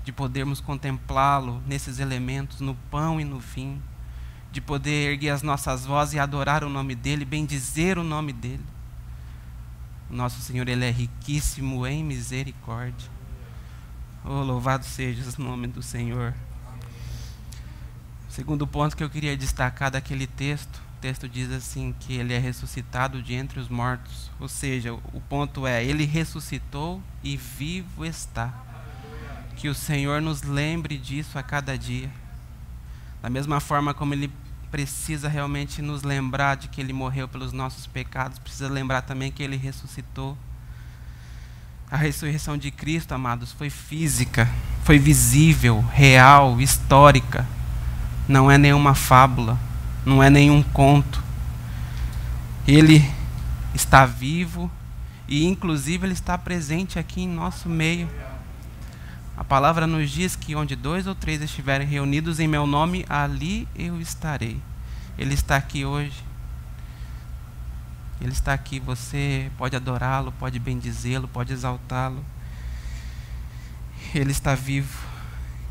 de 0.04 0.12
podermos 0.12 0.60
contemplá-lo 0.60 1.62
nesses 1.66 1.98
elementos, 1.98 2.60
no 2.60 2.74
pão 2.90 3.20
e 3.20 3.24
no 3.24 3.38
vinho, 3.38 3.82
de 4.54 4.60
poder 4.60 5.10
erguer 5.10 5.30
as 5.30 5.42
nossas 5.42 5.84
vozes 5.84 6.14
e 6.14 6.18
adorar 6.20 6.62
o 6.62 6.68
nome 6.68 6.94
dele, 6.94 7.24
bendizer 7.24 7.98
o 7.98 8.04
nome 8.04 8.32
dele. 8.32 8.62
Nosso 10.08 10.40
Senhor, 10.40 10.68
ele 10.68 10.84
é 10.84 10.92
riquíssimo 10.92 11.84
em 11.84 12.04
misericórdia. 12.04 13.10
Oh, 14.24 14.44
louvado 14.44 14.84
seja 14.84 15.28
o 15.36 15.42
nome 15.42 15.66
do 15.66 15.82
Senhor. 15.82 16.32
Segundo 18.28 18.64
ponto 18.64 18.96
que 18.96 19.02
eu 19.02 19.10
queria 19.10 19.36
destacar 19.36 19.90
daquele 19.90 20.28
texto, 20.28 20.76
o 20.76 21.00
texto 21.00 21.28
diz 21.28 21.50
assim 21.50 21.92
que 21.98 22.12
ele 22.12 22.32
é 22.32 22.38
ressuscitado 22.38 23.20
de 23.20 23.34
entre 23.34 23.58
os 23.58 23.68
mortos. 23.68 24.30
Ou 24.38 24.48
seja, 24.48 24.94
o 24.94 25.20
ponto 25.28 25.66
é, 25.66 25.84
ele 25.84 26.04
ressuscitou 26.04 27.02
e 27.24 27.36
vivo 27.36 28.04
está. 28.04 28.54
Que 29.56 29.68
o 29.68 29.74
Senhor 29.74 30.22
nos 30.22 30.42
lembre 30.42 30.96
disso 30.96 31.40
a 31.40 31.42
cada 31.42 31.76
dia. 31.76 32.08
Da 33.20 33.28
mesma 33.28 33.58
forma 33.58 33.92
como 33.92 34.14
ele 34.14 34.30
precisa 34.74 35.28
realmente 35.28 35.80
nos 35.80 36.02
lembrar 36.02 36.56
de 36.56 36.66
que 36.66 36.80
ele 36.80 36.92
morreu 36.92 37.28
pelos 37.28 37.52
nossos 37.52 37.86
pecados, 37.86 38.40
precisa 38.40 38.68
lembrar 38.68 39.02
também 39.02 39.30
que 39.30 39.40
ele 39.40 39.56
ressuscitou 39.56 40.36
a 41.88 41.96
ressurreição 41.96 42.58
de 42.58 42.72
Cristo, 42.72 43.12
amados, 43.12 43.52
foi 43.52 43.70
física, 43.70 44.50
foi 44.82 44.98
visível, 44.98 45.80
real, 45.92 46.60
histórica. 46.60 47.46
Não 48.26 48.50
é 48.50 48.58
nenhuma 48.58 48.96
fábula, 48.96 49.56
não 50.04 50.20
é 50.20 50.28
nenhum 50.28 50.60
conto. 50.60 51.22
Ele 52.66 53.08
está 53.76 54.04
vivo 54.04 54.68
e, 55.28 55.46
inclusive, 55.46 56.04
ele 56.04 56.14
está 56.14 56.36
presente 56.36 56.98
aqui 56.98 57.22
em 57.22 57.28
nosso 57.28 57.68
meio. 57.68 58.08
A 59.36 59.42
palavra 59.42 59.86
nos 59.86 60.10
diz 60.10 60.36
que 60.36 60.54
onde 60.54 60.76
dois 60.76 61.06
ou 61.06 61.14
três 61.14 61.42
estiverem 61.42 61.86
reunidos 61.86 62.38
em 62.38 62.46
meu 62.46 62.66
nome, 62.66 63.04
ali 63.08 63.66
eu 63.74 64.00
estarei. 64.00 64.60
Ele 65.18 65.34
está 65.34 65.56
aqui 65.56 65.84
hoje. 65.84 66.22
Ele 68.20 68.32
está 68.32 68.52
aqui, 68.52 68.78
você 68.78 69.50
pode 69.58 69.74
adorá-lo, 69.74 70.32
pode 70.32 70.58
bendizê-lo, 70.58 71.26
pode 71.26 71.52
exaltá-lo. 71.52 72.24
Ele 74.14 74.30
está 74.30 74.54
vivo. 74.54 75.04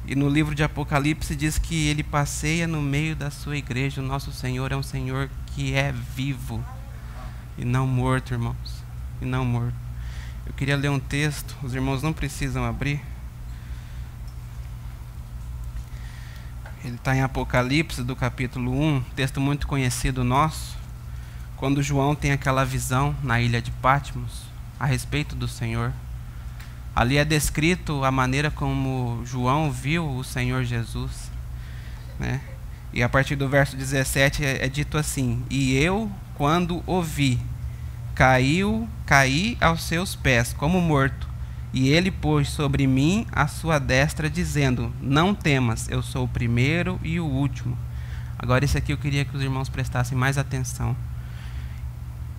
E 0.06 0.16
no 0.16 0.28
livro 0.28 0.54
de 0.54 0.64
Apocalipse 0.64 1.34
diz 1.34 1.58
que 1.58 1.88
ele 1.88 2.04
passeia 2.04 2.68
no 2.68 2.82
meio 2.82 3.16
da 3.16 3.32
sua 3.32 3.56
igreja. 3.56 4.02
O 4.02 4.06
nosso 4.06 4.34
Senhor 4.34 4.74
é 4.74 4.76
um 4.76 4.84
Senhor 4.84 5.30
que 5.48 5.74
é 5.74 5.94
vivo 5.94 6.64
e 7.58 7.64
não 7.64 7.88
morto, 7.88 8.34
irmãos. 8.34 8.84
E 9.22 9.26
não 9.26 9.46
morto. 9.46 9.76
Eu 10.46 10.54
queria 10.54 10.76
ler 10.76 10.90
um 10.90 11.00
texto, 11.00 11.56
os 11.64 11.74
irmãos 11.74 12.04
não 12.04 12.12
precisam 12.12 12.66
abrir. 12.66 13.00
Ele 16.84 16.96
está 16.96 17.16
em 17.16 17.22
Apocalipse, 17.22 18.04
do 18.04 18.16
capítulo 18.16 18.78
1, 18.78 19.04
texto 19.16 19.40
muito 19.40 19.68
conhecido 19.68 20.24
nosso 20.24 20.84
quando 21.56 21.82
João 21.82 22.14
tem 22.14 22.34
aquela 22.34 22.66
visão 22.66 23.16
na 23.24 23.40
ilha 23.40 23.62
de 23.62 23.72
Patmos 23.72 24.42
a 24.78 24.86
respeito 24.86 25.34
do 25.34 25.48
Senhor. 25.48 25.94
Ali 26.94 27.18
é 27.18 27.24
descrito 27.24 28.04
a 28.04 28.12
maneira 28.12 28.52
como 28.52 29.22
João 29.24 29.72
viu 29.72 30.06
o 30.06 30.26
Senhor 30.26 30.66
Jesus. 30.66 31.32
Né? 32.20 32.42
E 32.92 33.02
a 33.02 33.08
partir 33.08 33.38
do 33.38 33.48
verso 33.48 33.78
17 33.78 34.44
é, 34.44 34.66
é 34.66 34.68
dito 34.68 34.98
assim: 34.98 35.42
E 35.50 35.74
eu, 35.78 36.12
quando 36.36 36.84
ouvi, 36.86 37.40
caiu, 38.14 38.86
caí 39.06 39.58
aos 39.62 39.84
seus 39.84 40.18
pés 40.18 40.52
como 40.52 40.82
morto. 40.82 41.30
E 41.74 41.90
ele 41.90 42.12
pôs 42.12 42.50
sobre 42.50 42.86
mim 42.86 43.26
a 43.32 43.48
sua 43.48 43.80
destra, 43.80 44.30
dizendo: 44.30 44.94
Não 45.02 45.34
temas, 45.34 45.90
eu 45.90 46.04
sou 46.04 46.26
o 46.26 46.28
primeiro 46.28 47.00
e 47.04 47.20
o 47.20 47.26
último. 47.26 47.78
Agora, 48.38 48.64
isso 48.64 48.78
aqui 48.78 48.94
eu 48.94 48.98
queria 48.98 49.26
que 49.26 49.36
os 49.36 49.42
irmãos 49.42 49.70
prestassem 49.70 50.18
mais 50.18 50.38
atenção 50.38 50.96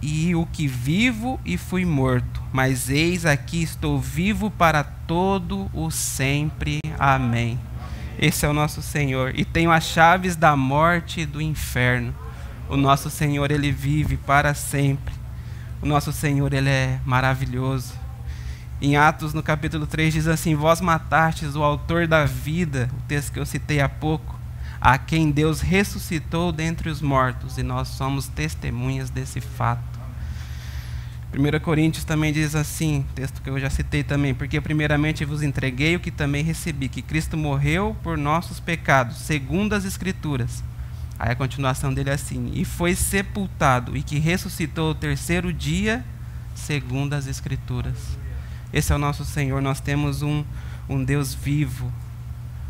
e 0.06 0.34
o 0.34 0.44
que 0.44 0.66
vivo 0.66 1.40
e 1.46 1.56
fui 1.56 1.86
morto, 1.86 2.42
mas 2.52 2.90
eis 2.90 3.24
aqui 3.24 3.62
estou 3.62 3.98
vivo 3.98 4.50
para 4.50 4.84
todo 4.84 5.70
o 5.72 5.90
sempre. 5.90 6.80
Amém. 6.98 7.58
Esse 8.18 8.44
é 8.44 8.48
o 8.48 8.52
nosso 8.52 8.82
Senhor 8.82 9.32
e 9.34 9.46
tenho 9.46 9.70
as 9.70 9.84
chaves 9.84 10.36
da 10.36 10.54
morte 10.54 11.22
e 11.22 11.26
do 11.26 11.40
inferno. 11.40 12.14
O 12.68 12.76
nosso 12.76 13.08
Senhor 13.08 13.50
ele 13.50 13.72
vive 13.72 14.18
para 14.18 14.52
sempre. 14.52 15.14
O 15.80 15.86
nosso 15.86 16.12
Senhor 16.12 16.52
ele 16.52 16.68
é 16.68 17.00
maravilhoso. 17.06 18.03
Em 18.80 18.96
Atos, 18.96 19.32
no 19.32 19.42
capítulo 19.42 19.86
3, 19.86 20.12
diz 20.12 20.26
assim: 20.26 20.54
Vós 20.54 20.80
matastes 20.80 21.54
o 21.54 21.62
autor 21.62 22.06
da 22.06 22.24
vida, 22.24 22.90
o 22.98 23.02
texto 23.08 23.32
que 23.32 23.38
eu 23.38 23.46
citei 23.46 23.80
há 23.80 23.88
pouco, 23.88 24.38
a 24.80 24.98
quem 24.98 25.30
Deus 25.30 25.60
ressuscitou 25.60 26.52
dentre 26.52 26.90
os 26.90 27.00
mortos, 27.00 27.56
e 27.56 27.62
nós 27.62 27.88
somos 27.88 28.26
testemunhas 28.28 29.10
desse 29.10 29.40
fato. 29.40 29.94
1 31.32 31.60
Coríntios 31.60 32.04
também 32.04 32.32
diz 32.32 32.54
assim, 32.54 33.04
texto 33.14 33.42
que 33.42 33.50
eu 33.50 33.58
já 33.58 33.68
citei 33.68 34.04
também, 34.04 34.34
porque 34.34 34.60
primeiramente 34.60 35.24
vos 35.24 35.42
entreguei 35.42 35.96
o 35.96 36.00
que 36.00 36.10
também 36.10 36.44
recebi, 36.44 36.88
que 36.88 37.02
Cristo 37.02 37.36
morreu 37.36 37.96
por 38.02 38.16
nossos 38.16 38.60
pecados, 38.60 39.16
segundo 39.16 39.72
as 39.72 39.84
Escrituras. 39.84 40.62
Aí 41.18 41.32
a 41.32 41.36
continuação 41.36 41.92
dele 41.92 42.10
é 42.10 42.14
assim, 42.14 42.52
e 42.54 42.64
foi 42.64 42.94
sepultado, 42.94 43.96
e 43.96 44.02
que 44.02 44.18
ressuscitou 44.18 44.90
o 44.90 44.94
terceiro 44.94 45.52
dia, 45.52 46.04
segundo 46.54 47.14
as 47.14 47.26
Escrituras. 47.26 48.23
Esse 48.74 48.92
é 48.92 48.96
o 48.96 48.98
nosso 48.98 49.24
Senhor, 49.24 49.62
nós 49.62 49.78
temos 49.78 50.20
um, 50.20 50.42
um 50.88 51.04
Deus 51.04 51.32
vivo, 51.32 51.92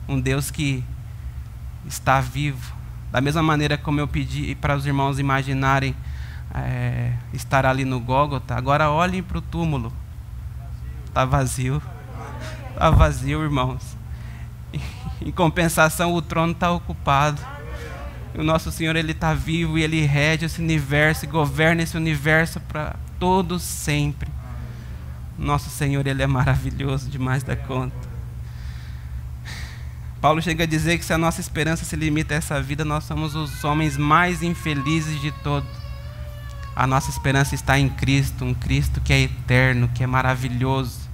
um 0.06 0.20
Deus 0.20 0.50
que 0.50 0.84
está 1.86 2.20
vivo. 2.20 2.74
Da 3.10 3.22
mesma 3.22 3.42
maneira 3.42 3.78
como 3.78 4.00
eu 4.00 4.06
pedi 4.06 4.54
para 4.54 4.76
os 4.76 4.84
irmãos 4.84 5.18
imaginarem 5.18 5.96
é, 6.54 7.14
estar 7.32 7.64
ali 7.64 7.86
no 7.86 7.98
Gólgota, 7.98 8.54
agora 8.54 8.90
olhem 8.90 9.22
para 9.22 9.38
o 9.38 9.40
túmulo. 9.40 9.90
Está 11.06 11.24
vazio. 11.24 11.80
Está 12.72 12.90
vazio, 12.90 13.42
irmãos. 13.42 13.96
Em 15.24 15.32
compensação, 15.32 16.12
o 16.12 16.20
trono 16.20 16.52
está 16.52 16.70
ocupado. 16.70 17.40
O 18.36 18.42
nosso 18.42 18.70
Senhor 18.70 18.94
ele 18.94 19.12
está 19.12 19.32
vivo 19.32 19.78
e 19.78 19.82
ele 19.82 20.04
rege 20.04 20.44
esse 20.44 20.60
universo 20.60 21.24
e 21.24 21.28
governa 21.28 21.82
esse 21.82 21.96
universo 21.96 22.60
para 22.60 22.94
todos 23.18 23.62
sempre. 23.62 24.33
Nosso 25.38 25.70
Senhor 25.70 26.06
ele 26.06 26.22
é 26.22 26.26
maravilhoso 26.26 27.10
demais 27.10 27.42
da 27.42 27.56
conta. 27.56 28.14
Paulo 30.20 30.40
chega 30.40 30.64
a 30.64 30.66
dizer 30.66 30.96
que 30.96 31.04
se 31.04 31.12
a 31.12 31.18
nossa 31.18 31.40
esperança 31.40 31.84
se 31.84 31.94
limita 31.96 32.32
a 32.32 32.38
essa 32.38 32.58
vida, 32.62 32.82
nós 32.82 33.04
somos 33.04 33.34
os 33.34 33.62
homens 33.62 33.98
mais 33.98 34.42
infelizes 34.42 35.20
de 35.20 35.30
todos. 35.30 35.68
A 36.74 36.86
nossa 36.86 37.10
esperança 37.10 37.54
está 37.54 37.78
em 37.78 37.90
Cristo, 37.90 38.44
um 38.44 38.54
Cristo 38.54 39.00
que 39.00 39.12
é 39.12 39.20
eterno, 39.20 39.86
que 39.94 40.02
é 40.02 40.06
maravilhoso. 40.06 41.10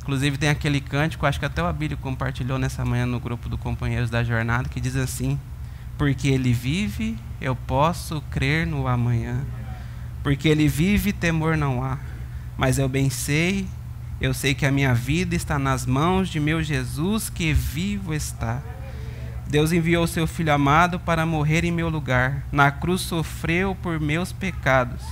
Inclusive 0.00 0.38
tem 0.38 0.48
aquele 0.48 0.80
cântico, 0.80 1.26
acho 1.26 1.38
que 1.38 1.44
até 1.44 1.62
o 1.62 1.66
Abílio 1.66 1.96
compartilhou 1.98 2.58
nessa 2.58 2.84
manhã 2.84 3.04
no 3.04 3.20
grupo 3.20 3.48
do 3.48 3.58
Companheiros 3.58 4.08
da 4.08 4.24
Jornada, 4.24 4.68
que 4.68 4.80
diz 4.80 4.96
assim: 4.96 5.38
Porque 5.98 6.28
Ele 6.28 6.52
vive, 6.52 7.18
eu 7.38 7.54
posso 7.54 8.22
crer 8.30 8.66
no 8.66 8.88
amanhã. 8.88 9.44
Porque 10.22 10.48
Ele 10.48 10.66
vive, 10.68 11.12
temor 11.12 11.56
não 11.56 11.84
há. 11.84 11.98
Mas 12.56 12.78
eu 12.78 12.88
bem 12.88 13.08
sei, 13.08 13.66
eu 14.20 14.34
sei 14.34 14.54
que 14.54 14.66
a 14.66 14.70
minha 14.70 14.94
vida 14.94 15.34
está 15.34 15.58
nas 15.58 15.86
mãos 15.86 16.28
de 16.28 16.38
meu 16.38 16.62
Jesus 16.62 17.30
que 17.30 17.52
vivo 17.52 18.12
está. 18.12 18.62
Deus 19.48 19.72
enviou 19.72 20.06
seu 20.06 20.26
Filho 20.26 20.52
amado 20.52 21.00
para 21.00 21.26
morrer 21.26 21.64
em 21.64 21.72
meu 21.72 21.88
lugar. 21.88 22.46
Na 22.52 22.70
cruz 22.70 23.00
sofreu 23.00 23.74
por 23.74 23.98
meus 23.98 24.30
pecados, 24.30 25.02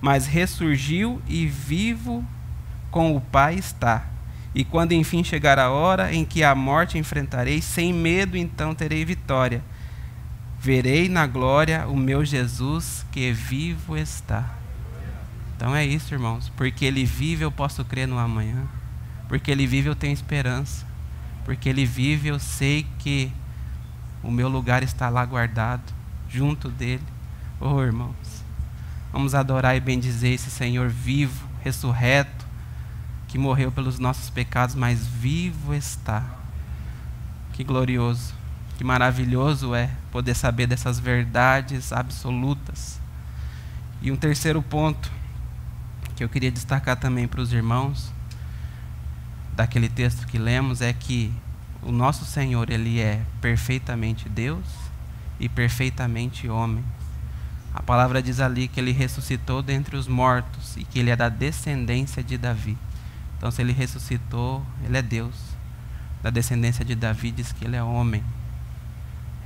mas 0.00 0.26
ressurgiu 0.26 1.22
e 1.26 1.46
vivo 1.46 2.24
com 2.90 3.16
o 3.16 3.20
Pai 3.20 3.54
está. 3.54 4.04
E 4.54 4.64
quando 4.64 4.92
enfim 4.92 5.22
chegar 5.22 5.58
a 5.58 5.70
hora 5.70 6.12
em 6.12 6.24
que 6.24 6.42
a 6.42 6.54
morte 6.54 6.98
enfrentarei, 6.98 7.62
sem 7.62 7.92
medo 7.92 8.36
então 8.36 8.74
terei 8.74 9.04
vitória. 9.04 9.62
Verei 10.58 11.08
na 11.08 11.26
glória 11.26 11.86
o 11.86 11.96
meu 11.96 12.24
Jesus 12.24 13.06
que 13.12 13.32
vivo 13.32 13.96
está. 13.96 14.56
Então 15.56 15.74
é 15.74 15.84
isso, 15.84 16.14
irmãos. 16.14 16.52
Porque 16.56 16.84
Ele 16.84 17.04
vive, 17.04 17.44
eu 17.44 17.50
posso 17.50 17.84
crer 17.84 18.06
no 18.06 18.18
amanhã. 18.18 18.66
Porque 19.28 19.50
Ele 19.50 19.66
vive, 19.66 19.88
eu 19.88 19.96
tenho 19.96 20.12
esperança. 20.12 20.86
Porque 21.44 21.68
Ele 21.68 21.84
vive, 21.84 22.28
eu 22.28 22.38
sei 22.38 22.86
que 22.98 23.32
o 24.22 24.30
meu 24.30 24.48
lugar 24.48 24.82
está 24.82 25.08
lá 25.08 25.24
guardado, 25.24 25.82
junto 26.28 26.68
dele. 26.68 27.02
Oh, 27.60 27.82
irmãos, 27.82 28.44
vamos 29.12 29.34
adorar 29.34 29.76
e 29.76 29.80
bendizer 29.80 30.34
esse 30.34 30.50
Senhor 30.50 30.88
vivo, 30.88 31.46
ressurreto, 31.62 32.44
que 33.28 33.38
morreu 33.38 33.72
pelos 33.72 33.98
nossos 33.98 34.28
pecados, 34.28 34.74
mas 34.74 35.06
vivo 35.06 35.74
está. 35.74 36.22
Que 37.52 37.64
glorioso, 37.64 38.34
que 38.76 38.84
maravilhoso 38.84 39.74
é 39.74 39.90
poder 40.10 40.34
saber 40.34 40.66
dessas 40.66 40.98
verdades 40.98 41.92
absolutas. 41.92 43.00
E 44.02 44.12
um 44.12 44.16
terceiro 44.16 44.60
ponto 44.60 45.10
que 46.16 46.24
eu 46.24 46.28
queria 46.28 46.50
destacar 46.50 46.96
também 46.96 47.28
para 47.28 47.40
os 47.40 47.52
irmãos, 47.52 48.10
daquele 49.54 49.88
texto 49.88 50.26
que 50.26 50.38
lemos, 50.38 50.80
é 50.80 50.92
que 50.92 51.32
o 51.82 51.92
nosso 51.92 52.24
Senhor, 52.24 52.70
ele 52.70 52.98
é 52.98 53.20
perfeitamente 53.40 54.28
Deus 54.28 54.64
e 55.38 55.48
perfeitamente 55.48 56.48
homem. 56.48 56.82
A 57.74 57.82
palavra 57.82 58.22
diz 58.22 58.40
ali 58.40 58.66
que 58.66 58.80
ele 58.80 58.92
ressuscitou 58.92 59.62
dentre 59.62 59.94
os 59.94 60.08
mortos 60.08 60.76
e 60.78 60.84
que 60.84 60.98
ele 60.98 61.10
é 61.10 61.16
da 61.16 61.28
descendência 61.28 62.24
de 62.24 62.38
Davi. 62.38 62.76
Então, 63.36 63.50
se 63.50 63.60
ele 63.60 63.72
ressuscitou, 63.72 64.64
ele 64.82 64.96
é 64.96 65.02
Deus. 65.02 65.34
Da 66.22 66.30
descendência 66.30 66.82
de 66.82 66.94
Davi 66.94 67.30
diz 67.30 67.52
que 67.52 67.66
ele 67.66 67.76
é 67.76 67.82
homem. 67.82 68.24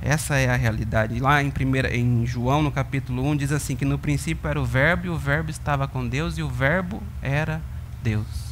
Essa 0.01 0.37
é 0.37 0.49
a 0.49 0.55
realidade. 0.55 1.19
Lá 1.19 1.43
em, 1.43 1.51
primeira, 1.51 1.95
em 1.95 2.25
João, 2.25 2.63
no 2.63 2.71
capítulo 2.71 3.23
1, 3.29 3.37
diz 3.37 3.51
assim: 3.51 3.75
que 3.75 3.85
no 3.85 3.99
princípio 3.99 4.49
era 4.49 4.59
o 4.59 4.65
Verbo, 4.65 5.05
e 5.05 5.09
o 5.09 5.17
Verbo 5.17 5.51
estava 5.51 5.87
com 5.87 6.07
Deus, 6.07 6.37
e 6.37 6.43
o 6.43 6.49
Verbo 6.49 7.03
era 7.21 7.61
Deus. 8.01 8.51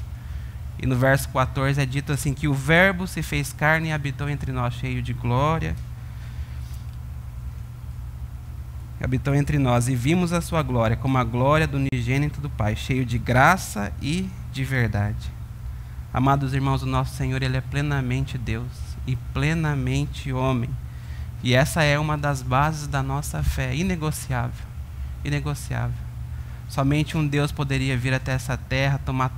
E 0.81 0.85
no 0.85 0.95
verso 0.95 1.27
14 1.29 1.81
é 1.81 1.85
dito 1.85 2.11
assim: 2.11 2.33
que 2.33 2.47
o 2.47 2.53
Verbo 2.53 3.07
se 3.07 3.23
fez 3.23 3.51
carne 3.51 3.89
e 3.89 3.91
habitou 3.91 4.29
entre 4.29 4.51
nós, 4.51 4.75
cheio 4.75 5.01
de 5.01 5.11
glória. 5.11 5.75
Habitou 9.01 9.33
entre 9.33 9.57
nós 9.57 9.87
e 9.87 9.95
vimos 9.95 10.33
a 10.33 10.41
sua 10.41 10.61
glória, 10.61 10.95
como 10.95 11.17
a 11.17 11.23
glória 11.23 11.65
do 11.65 11.77
unigênito 11.77 12.39
do 12.41 12.49
Pai, 12.49 12.75
cheio 12.75 13.05
de 13.05 13.17
graça 13.17 13.91
e 14.01 14.29
de 14.51 14.63
verdade. 14.63 15.31
Amados 16.13 16.53
irmãos, 16.53 16.83
o 16.83 16.85
nosso 16.85 17.15
Senhor, 17.15 17.41
Ele 17.41 17.57
é 17.57 17.61
plenamente 17.61 18.37
Deus 18.37 18.67
e 19.07 19.15
plenamente 19.15 20.33
homem. 20.33 20.69
E 21.41 21.53
essa 21.55 21.83
é 21.83 21.97
uma 21.97 22.17
das 22.17 22.41
bases 22.41 22.87
da 22.87 23.01
nossa 23.01 23.41
fé, 23.41 23.73
inegociável. 23.73 24.65
Inegociável. 25.23 25.95
Somente 26.67 27.17
um 27.17 27.25
Deus 27.25 27.51
poderia 27.51 27.97
vir 27.97 28.13
até 28.13 28.33
essa 28.33 28.57
terra, 28.57 28.99
tomar 29.05 29.31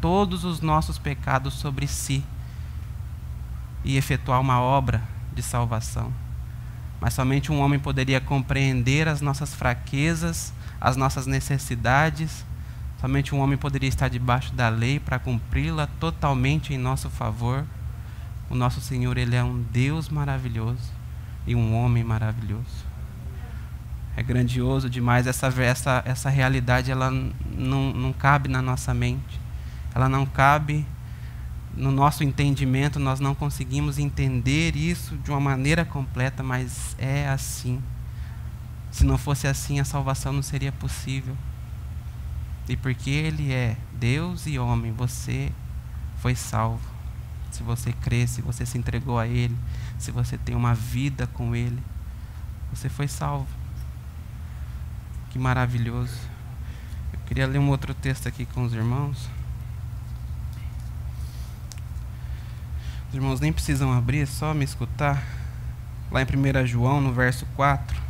todos 0.00 0.44
os 0.44 0.60
nossos 0.60 0.98
pecados 0.98 1.54
sobre 1.54 1.86
si 1.86 2.22
e 3.82 3.96
efetuar 3.96 4.40
uma 4.40 4.60
obra 4.60 5.02
de 5.34 5.42
salvação. 5.42 6.12
Mas 7.00 7.14
somente 7.14 7.50
um 7.50 7.60
homem 7.60 7.78
poderia 7.78 8.20
compreender 8.20 9.08
as 9.08 9.20
nossas 9.20 9.54
fraquezas, 9.54 10.52
as 10.80 10.96
nossas 10.96 11.26
necessidades. 11.26 12.44
Somente 13.00 13.34
um 13.34 13.40
homem 13.40 13.56
poderia 13.56 13.88
estar 13.88 14.08
debaixo 14.08 14.52
da 14.52 14.68
lei 14.68 15.00
para 15.00 15.18
cumpri-la 15.18 15.88
totalmente 15.98 16.74
em 16.74 16.78
nosso 16.78 17.08
favor. 17.08 17.64
O 18.48 18.54
nosso 18.54 18.80
Senhor, 18.80 19.16
ele 19.16 19.34
é 19.34 19.42
um 19.42 19.62
Deus 19.72 20.08
maravilhoso 20.08 20.95
e 21.46 21.54
um 21.54 21.74
homem 21.74 22.02
maravilhoso. 22.02 22.86
É 24.16 24.22
grandioso 24.22 24.88
demais 24.88 25.26
essa 25.26 25.48
essa 25.62 26.02
essa 26.06 26.30
realidade, 26.30 26.90
ela 26.90 27.10
não, 27.10 27.92
não 27.92 28.12
cabe 28.12 28.48
na 28.48 28.62
nossa 28.62 28.94
mente 28.94 29.46
ela 29.96 30.10
não 30.10 30.26
cabe 30.26 30.86
no 31.74 31.90
nosso 31.90 32.22
entendimento, 32.22 32.98
nós 32.98 33.18
não 33.18 33.34
conseguimos 33.34 33.98
entender 33.98 34.76
isso 34.76 35.16
de 35.16 35.30
uma 35.30 35.40
maneira 35.40 35.86
completa, 35.86 36.42
mas 36.42 36.94
é 36.98 37.26
assim. 37.26 37.82
Se 38.90 39.06
não 39.06 39.16
fosse 39.16 39.46
assim, 39.46 39.80
a 39.80 39.86
salvação 39.86 40.34
não 40.34 40.42
seria 40.42 40.70
possível. 40.70 41.34
E 42.68 42.76
porque 42.76 43.08
Ele 43.08 43.50
é 43.50 43.78
Deus 43.94 44.46
e 44.46 44.58
homem, 44.58 44.92
você 44.92 45.50
foi 46.18 46.34
salvo. 46.34 46.86
Se 47.50 47.62
você 47.62 47.90
crê, 47.90 48.26
se 48.26 48.42
você 48.42 48.66
se 48.66 48.76
entregou 48.76 49.18
a 49.18 49.26
Ele, 49.26 49.56
se 49.98 50.10
você 50.10 50.36
tem 50.36 50.54
uma 50.54 50.74
vida 50.74 51.26
com 51.26 51.54
Ele, 51.54 51.82
você 52.72 52.88
foi 52.88 53.08
salvo. 53.08 53.46
Que 55.30 55.38
maravilhoso. 55.38 56.18
Eu 57.12 57.18
queria 57.26 57.46
ler 57.46 57.58
um 57.58 57.68
outro 57.68 57.94
texto 57.94 58.28
aqui 58.28 58.44
com 58.46 58.64
os 58.64 58.72
irmãos. 58.72 59.28
Os 63.08 63.14
irmãos 63.14 63.40
nem 63.40 63.52
precisam 63.52 63.92
abrir, 63.92 64.20
é 64.20 64.26
só 64.26 64.52
me 64.52 64.64
escutar. 64.64 65.22
Lá 66.10 66.22
em 66.22 66.24
1 66.24 66.66
João, 66.66 67.00
no 67.00 67.12
verso 67.12 67.46
4, 67.56 68.00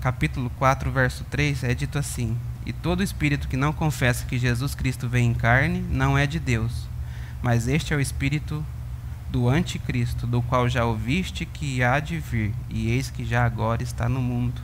capítulo 0.00 0.50
4, 0.50 0.90
verso 0.90 1.24
3, 1.24 1.64
é 1.64 1.74
dito 1.74 1.98
assim: 1.98 2.38
E 2.64 2.72
todo 2.72 3.02
espírito 3.02 3.48
que 3.48 3.56
não 3.56 3.72
confessa 3.72 4.24
que 4.24 4.38
Jesus 4.38 4.74
Cristo 4.74 5.08
vem 5.08 5.30
em 5.30 5.34
carne 5.34 5.80
não 5.90 6.16
é 6.16 6.26
de 6.26 6.38
Deus, 6.38 6.88
mas 7.42 7.66
este 7.66 7.92
é 7.92 7.96
o 7.96 8.00
espírito 8.00 8.64
do 9.30 9.48
anticristo, 9.48 10.26
do 10.26 10.42
qual 10.42 10.68
já 10.68 10.84
ouviste 10.84 11.46
que 11.46 11.82
há 11.82 12.00
de 12.00 12.18
vir, 12.18 12.52
e 12.68 12.90
eis 12.90 13.10
que 13.10 13.24
já 13.24 13.44
agora 13.44 13.82
está 13.82 14.08
no 14.08 14.20
mundo. 14.20 14.60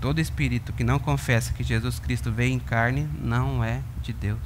Todo 0.00 0.20
espírito 0.20 0.72
que 0.72 0.82
não 0.82 0.98
confessa 0.98 1.52
que 1.52 1.62
Jesus 1.62 1.98
Cristo 1.98 2.32
veio 2.32 2.52
em 2.52 2.58
carne 2.58 3.08
não 3.22 3.62
é 3.62 3.80
de 4.02 4.12
Deus. 4.12 4.38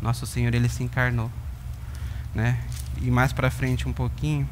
Nosso 0.00 0.26
Senhor, 0.26 0.54
ele 0.54 0.68
se 0.68 0.82
encarnou. 0.82 1.30
né? 2.34 2.58
E 3.00 3.10
mais 3.10 3.32
para 3.32 3.50
frente 3.50 3.86
um 3.86 3.92
pouquinho, 3.92 4.48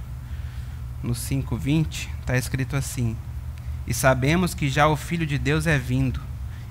no 1.02 1.14
5:20, 1.14 2.08
está 2.20 2.36
escrito 2.36 2.76
assim: 2.76 3.16
E 3.86 3.94
sabemos 3.94 4.52
que 4.52 4.68
já 4.68 4.86
o 4.86 4.96
Filho 4.96 5.26
de 5.26 5.38
Deus 5.38 5.66
é 5.66 5.78
vindo 5.78 6.20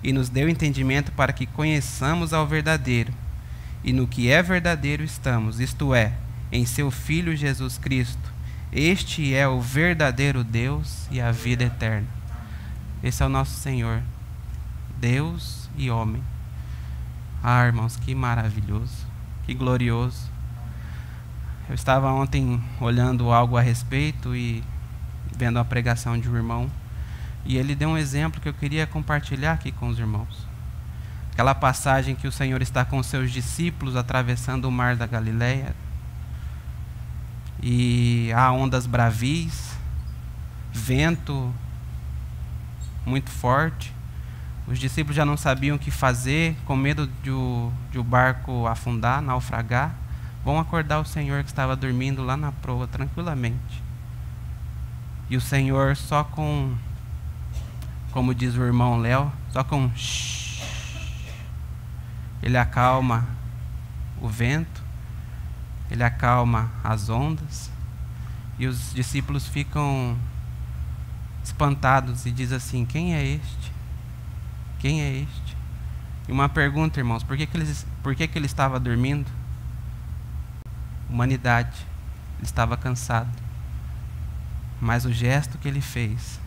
e 0.03 0.13
nos 0.13 0.29
deu 0.29 0.47
entendimento 0.47 1.11
para 1.13 1.33
que 1.33 1.45
conheçamos 1.45 2.33
ao 2.33 2.45
verdadeiro. 2.45 3.13
E 3.83 3.91
no 3.93 4.07
que 4.07 4.29
é 4.29 4.43
verdadeiro 4.43 5.03
estamos, 5.03 5.59
isto 5.59 5.95
é, 5.95 6.13
em 6.51 6.65
seu 6.65 6.89
Filho 6.89 7.35
Jesus 7.35 7.77
Cristo. 7.77 8.33
Este 8.71 9.33
é 9.33 9.47
o 9.47 9.59
verdadeiro 9.59 10.43
Deus 10.43 11.07
e 11.09 11.19
a 11.19 11.31
vida 11.31 11.63
eterna. 11.63 12.07
Esse 13.03 13.23
é 13.23 13.25
o 13.25 13.29
nosso 13.29 13.55
Senhor, 13.55 14.01
Deus 14.97 15.69
e 15.77 15.89
homem. 15.89 16.21
Ah, 17.41 17.65
irmãos, 17.65 17.95
que 17.95 18.13
maravilhoso, 18.13 19.07
que 19.45 19.53
glorioso. 19.53 20.29
Eu 21.69 21.75
estava 21.75 22.12
ontem 22.12 22.62
olhando 22.81 23.31
algo 23.31 23.55
a 23.55 23.62
respeito 23.62 24.35
e 24.35 24.63
vendo 25.38 25.57
a 25.59 25.65
pregação 25.65 26.19
de 26.19 26.27
um 26.27 26.35
irmão, 26.35 26.69
e 27.45 27.57
ele 27.57 27.75
deu 27.75 27.89
um 27.89 27.97
exemplo 27.97 28.41
que 28.41 28.49
eu 28.49 28.53
queria 28.53 28.85
compartilhar 28.85 29.53
aqui 29.53 29.71
com 29.71 29.88
os 29.88 29.97
irmãos. 29.97 30.47
Aquela 31.31 31.55
passagem 31.55 32.15
que 32.15 32.27
o 32.27 32.31
Senhor 32.31 32.62
está 32.62 32.83
com 32.83 33.01
seus 33.01 33.31
discípulos 33.31 33.95
atravessando 33.95 34.65
o 34.65 34.71
mar 34.71 34.97
da 34.97 35.07
Galileia, 35.07 35.73
e 37.61 38.31
há 38.33 38.51
ondas 38.51 38.85
bravis, 38.85 39.75
vento 40.71 41.53
muito 43.05 43.29
forte. 43.29 43.93
Os 44.67 44.77
discípulos 44.77 45.15
já 45.15 45.25
não 45.25 45.35
sabiam 45.35 45.75
o 45.75 45.79
que 45.79 45.89
fazer, 45.89 46.55
com 46.65 46.75
medo 46.75 47.07
de 47.23 47.31
o, 47.31 47.71
de 47.91 47.97
o 47.97 48.03
barco 48.03 48.67
afundar, 48.67 49.21
naufragar. 49.21 49.95
Vão 50.45 50.59
acordar 50.59 50.99
o 50.99 51.05
Senhor 51.05 51.43
que 51.43 51.49
estava 51.49 51.75
dormindo 51.75 52.23
lá 52.23 52.37
na 52.37 52.51
proa 52.51 52.87
tranquilamente. 52.87 53.83
E 55.29 55.35
o 55.35 55.41
Senhor 55.41 55.95
só 55.95 56.23
com, 56.23 56.75
como 58.11 58.33
diz 58.33 58.55
o 58.55 58.63
irmão 58.63 58.97
Léo, 58.97 59.31
só 59.51 59.63
com 59.63 59.91
ele 62.41 62.57
acalma 62.57 63.27
o 64.21 64.27
vento, 64.27 64.78
ele 65.89 66.04
acalma 66.04 66.71
as 66.84 67.10
ondas, 67.10 67.71
e 68.58 68.67
os 68.67 68.93
discípulos 68.93 69.47
ficam 69.47 70.17
espantados 71.43 72.25
e 72.25 72.32
diz 72.32 72.52
assim: 72.52 72.86
Quem 72.86 73.15
é 73.15 73.25
este? 73.25 73.71
Quem 74.80 75.02
é 75.02 75.13
este? 75.19 75.58
E 76.28 76.32
uma 76.32 76.47
pergunta, 76.47 76.99
irmãos: 76.99 77.23
por 77.23 77.36
que, 77.36 77.45
que, 77.45 77.58
ele, 77.58 77.75
por 78.04 78.15
que, 78.15 78.28
que 78.28 78.38
ele 78.38 78.45
estava 78.45 78.80
dormindo? 78.80 79.30
Humanidade. 81.10 81.88
Ele 82.38 82.45
estava 82.45 82.78
cansado. 82.78 83.30
Mas 84.80 85.06
o 85.06 85.12
gesto 85.12 85.58
que 85.58 85.67
ele 85.67 85.82
fez, 85.82 86.39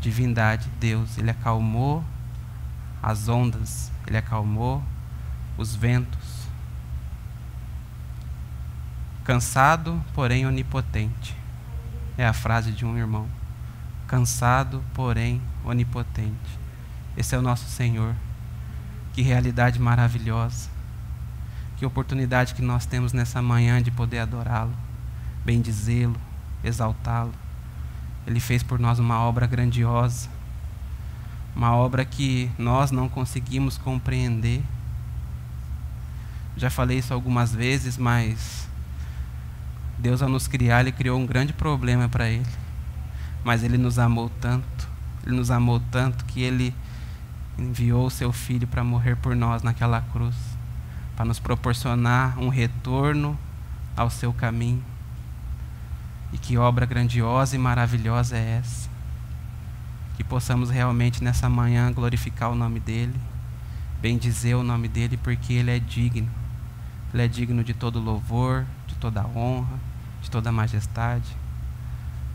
divindade, 0.00 0.68
Deus, 0.80 1.16
ele 1.16 1.30
acalmou 1.30 2.02
as 3.02 3.28
ondas, 3.28 3.92
ele 4.06 4.16
acalmou 4.16 4.82
os 5.56 5.76
ventos. 5.76 6.27
Cansado, 9.28 10.02
porém 10.14 10.46
onipotente. 10.46 11.36
É 12.16 12.26
a 12.26 12.32
frase 12.32 12.72
de 12.72 12.86
um 12.86 12.96
irmão 12.96 13.28
cansado, 14.06 14.82
porém 14.94 15.38
onipotente. 15.62 16.58
Esse 17.14 17.34
é 17.34 17.38
o 17.38 17.42
nosso 17.42 17.66
Senhor. 17.66 18.14
Que 19.12 19.20
realidade 19.20 19.78
maravilhosa. 19.78 20.70
Que 21.76 21.84
oportunidade 21.84 22.54
que 22.54 22.62
nós 22.62 22.86
temos 22.86 23.12
nessa 23.12 23.42
manhã 23.42 23.82
de 23.82 23.90
poder 23.90 24.20
adorá-lo, 24.20 24.72
bendizê-lo, 25.44 26.16
exaltá-lo. 26.64 27.34
Ele 28.26 28.40
fez 28.40 28.62
por 28.62 28.78
nós 28.78 28.98
uma 28.98 29.20
obra 29.20 29.46
grandiosa, 29.46 30.30
uma 31.54 31.76
obra 31.76 32.02
que 32.02 32.50
nós 32.56 32.90
não 32.90 33.10
conseguimos 33.10 33.76
compreender. 33.76 34.62
Já 36.56 36.70
falei 36.70 36.96
isso 36.96 37.12
algumas 37.12 37.54
vezes, 37.54 37.98
mas 37.98 38.67
Deus, 39.98 40.22
ao 40.22 40.28
nos 40.28 40.46
criar, 40.46 40.80
Ele 40.80 40.92
criou 40.92 41.18
um 41.18 41.26
grande 41.26 41.52
problema 41.52 42.08
para 42.08 42.28
Ele 42.28 42.46
mas 43.44 43.62
Ele 43.62 43.78
nos 43.78 43.98
amou 43.98 44.30
tanto, 44.40 44.88
Ele 45.24 45.36
nos 45.36 45.50
amou 45.50 45.80
tanto 45.90 46.24
que 46.26 46.42
Ele 46.42 46.74
enviou 47.56 48.06
o 48.06 48.10
Seu 48.10 48.32
Filho 48.32 48.66
para 48.66 48.84
morrer 48.84 49.16
por 49.16 49.34
nós 49.34 49.62
naquela 49.62 50.00
cruz, 50.00 50.36
para 51.16 51.24
nos 51.24 51.38
proporcionar 51.38 52.38
um 52.38 52.48
retorno 52.48 53.38
ao 53.96 54.10
Seu 54.10 54.32
caminho. 54.32 54.84
E 56.32 56.38
que 56.38 56.58
obra 56.58 56.84
grandiosa 56.84 57.56
e 57.56 57.58
maravilhosa 57.58 58.36
é 58.36 58.58
essa? 58.58 58.88
Que 60.16 60.22
possamos 60.22 60.68
realmente 60.68 61.24
nessa 61.24 61.48
manhã 61.48 61.90
glorificar 61.90 62.50
o 62.50 62.54
nome 62.54 62.80
dEle, 62.80 63.14
bendizer 64.00 64.56
o 64.56 64.62
nome 64.62 64.88
dEle, 64.88 65.16
porque 65.16 65.54
Ele 65.54 65.70
é 65.70 65.78
digno. 65.78 66.28
Ele 67.14 67.22
é 67.22 67.28
digno 67.28 67.64
de 67.64 67.72
todo 67.72 67.98
louvor, 67.98 68.66
de 68.86 68.94
toda 68.96 69.26
honra, 69.26 69.87
de 70.22 70.30
toda 70.30 70.52
majestade. 70.52 71.36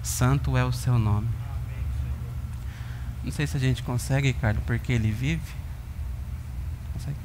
Santo 0.02 0.58
é 0.58 0.66
o 0.66 0.72
seu 0.72 0.98
nome. 0.98 1.30
Não 3.24 3.32
sei 3.32 3.48
se 3.48 3.56
a 3.56 3.60
gente 3.60 3.82
consegue, 3.84 4.28
Ricardo, 4.28 4.62
porque 4.66 4.92
ele 4.92 5.12
vive. 5.12 5.54
Consegue? 6.92 7.18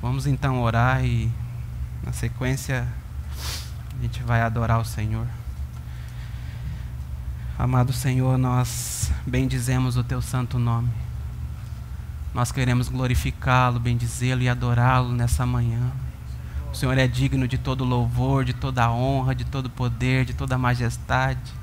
Vamos 0.00 0.26
então 0.26 0.62
orar 0.62 1.04
e, 1.04 1.30
na 2.02 2.12
sequência, 2.12 2.88
a 3.98 4.02
gente 4.02 4.22
vai 4.22 4.40
adorar 4.40 4.80
o 4.80 4.84
Senhor. 4.84 5.26
Amado 7.58 7.92
Senhor, 7.92 8.38
nós 8.38 9.12
bendizemos 9.26 9.98
o 9.98 10.02
teu 10.02 10.22
santo 10.22 10.58
nome. 10.58 10.90
Nós 12.32 12.50
queremos 12.50 12.88
glorificá-lo, 12.88 13.78
bendizê-lo 13.78 14.40
e 14.40 14.48
adorá-lo 14.48 15.12
nessa 15.12 15.44
manhã. 15.44 15.92
O 16.72 16.76
Senhor 16.76 16.96
é 16.96 17.06
digno 17.06 17.48
de 17.48 17.58
todo 17.58 17.84
louvor, 17.84 18.44
de 18.44 18.52
toda 18.52 18.90
honra, 18.90 19.34
de 19.34 19.44
todo 19.44 19.68
poder, 19.68 20.24
de 20.24 20.34
toda 20.34 20.56
majestade. 20.56 21.60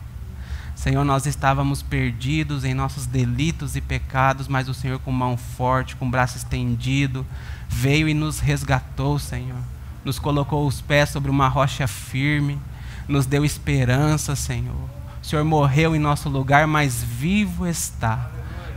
Senhor, 0.75 1.03
nós 1.03 1.25
estávamos 1.25 1.81
perdidos 1.81 2.63
em 2.63 2.73
nossos 2.73 3.07
delitos 3.07 3.75
e 3.75 3.81
pecados, 3.81 4.47
mas 4.47 4.69
o 4.69 4.73
Senhor, 4.73 4.99
com 4.99 5.11
mão 5.11 5.35
forte, 5.35 5.95
com 5.95 6.09
braço 6.09 6.37
estendido, 6.37 7.25
veio 7.67 8.07
e 8.07 8.13
nos 8.13 8.39
resgatou, 8.39 9.17
Senhor. 9.17 9.57
Nos 10.05 10.19
colocou 10.19 10.67
os 10.67 10.79
pés 10.79 11.09
sobre 11.09 11.31
uma 11.31 11.47
rocha 11.47 11.87
firme, 11.87 12.59
nos 13.07 13.25
deu 13.25 13.43
esperança, 13.43 14.35
Senhor. 14.35 14.89
O 15.21 15.25
Senhor 15.25 15.43
morreu 15.43 15.95
em 15.95 15.99
nosso 15.99 16.29
lugar, 16.29 16.67
mas 16.67 17.01
vivo 17.01 17.65
está. 17.65 18.29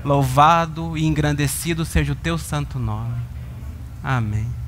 Louvado 0.03 0.97
e 0.97 1.05
engrandecido 1.05 1.85
seja 1.85 2.13
o 2.13 2.17
teu 2.17 2.39
santo 2.39 2.79
nome. 2.79 3.21
Amém. 4.03 4.60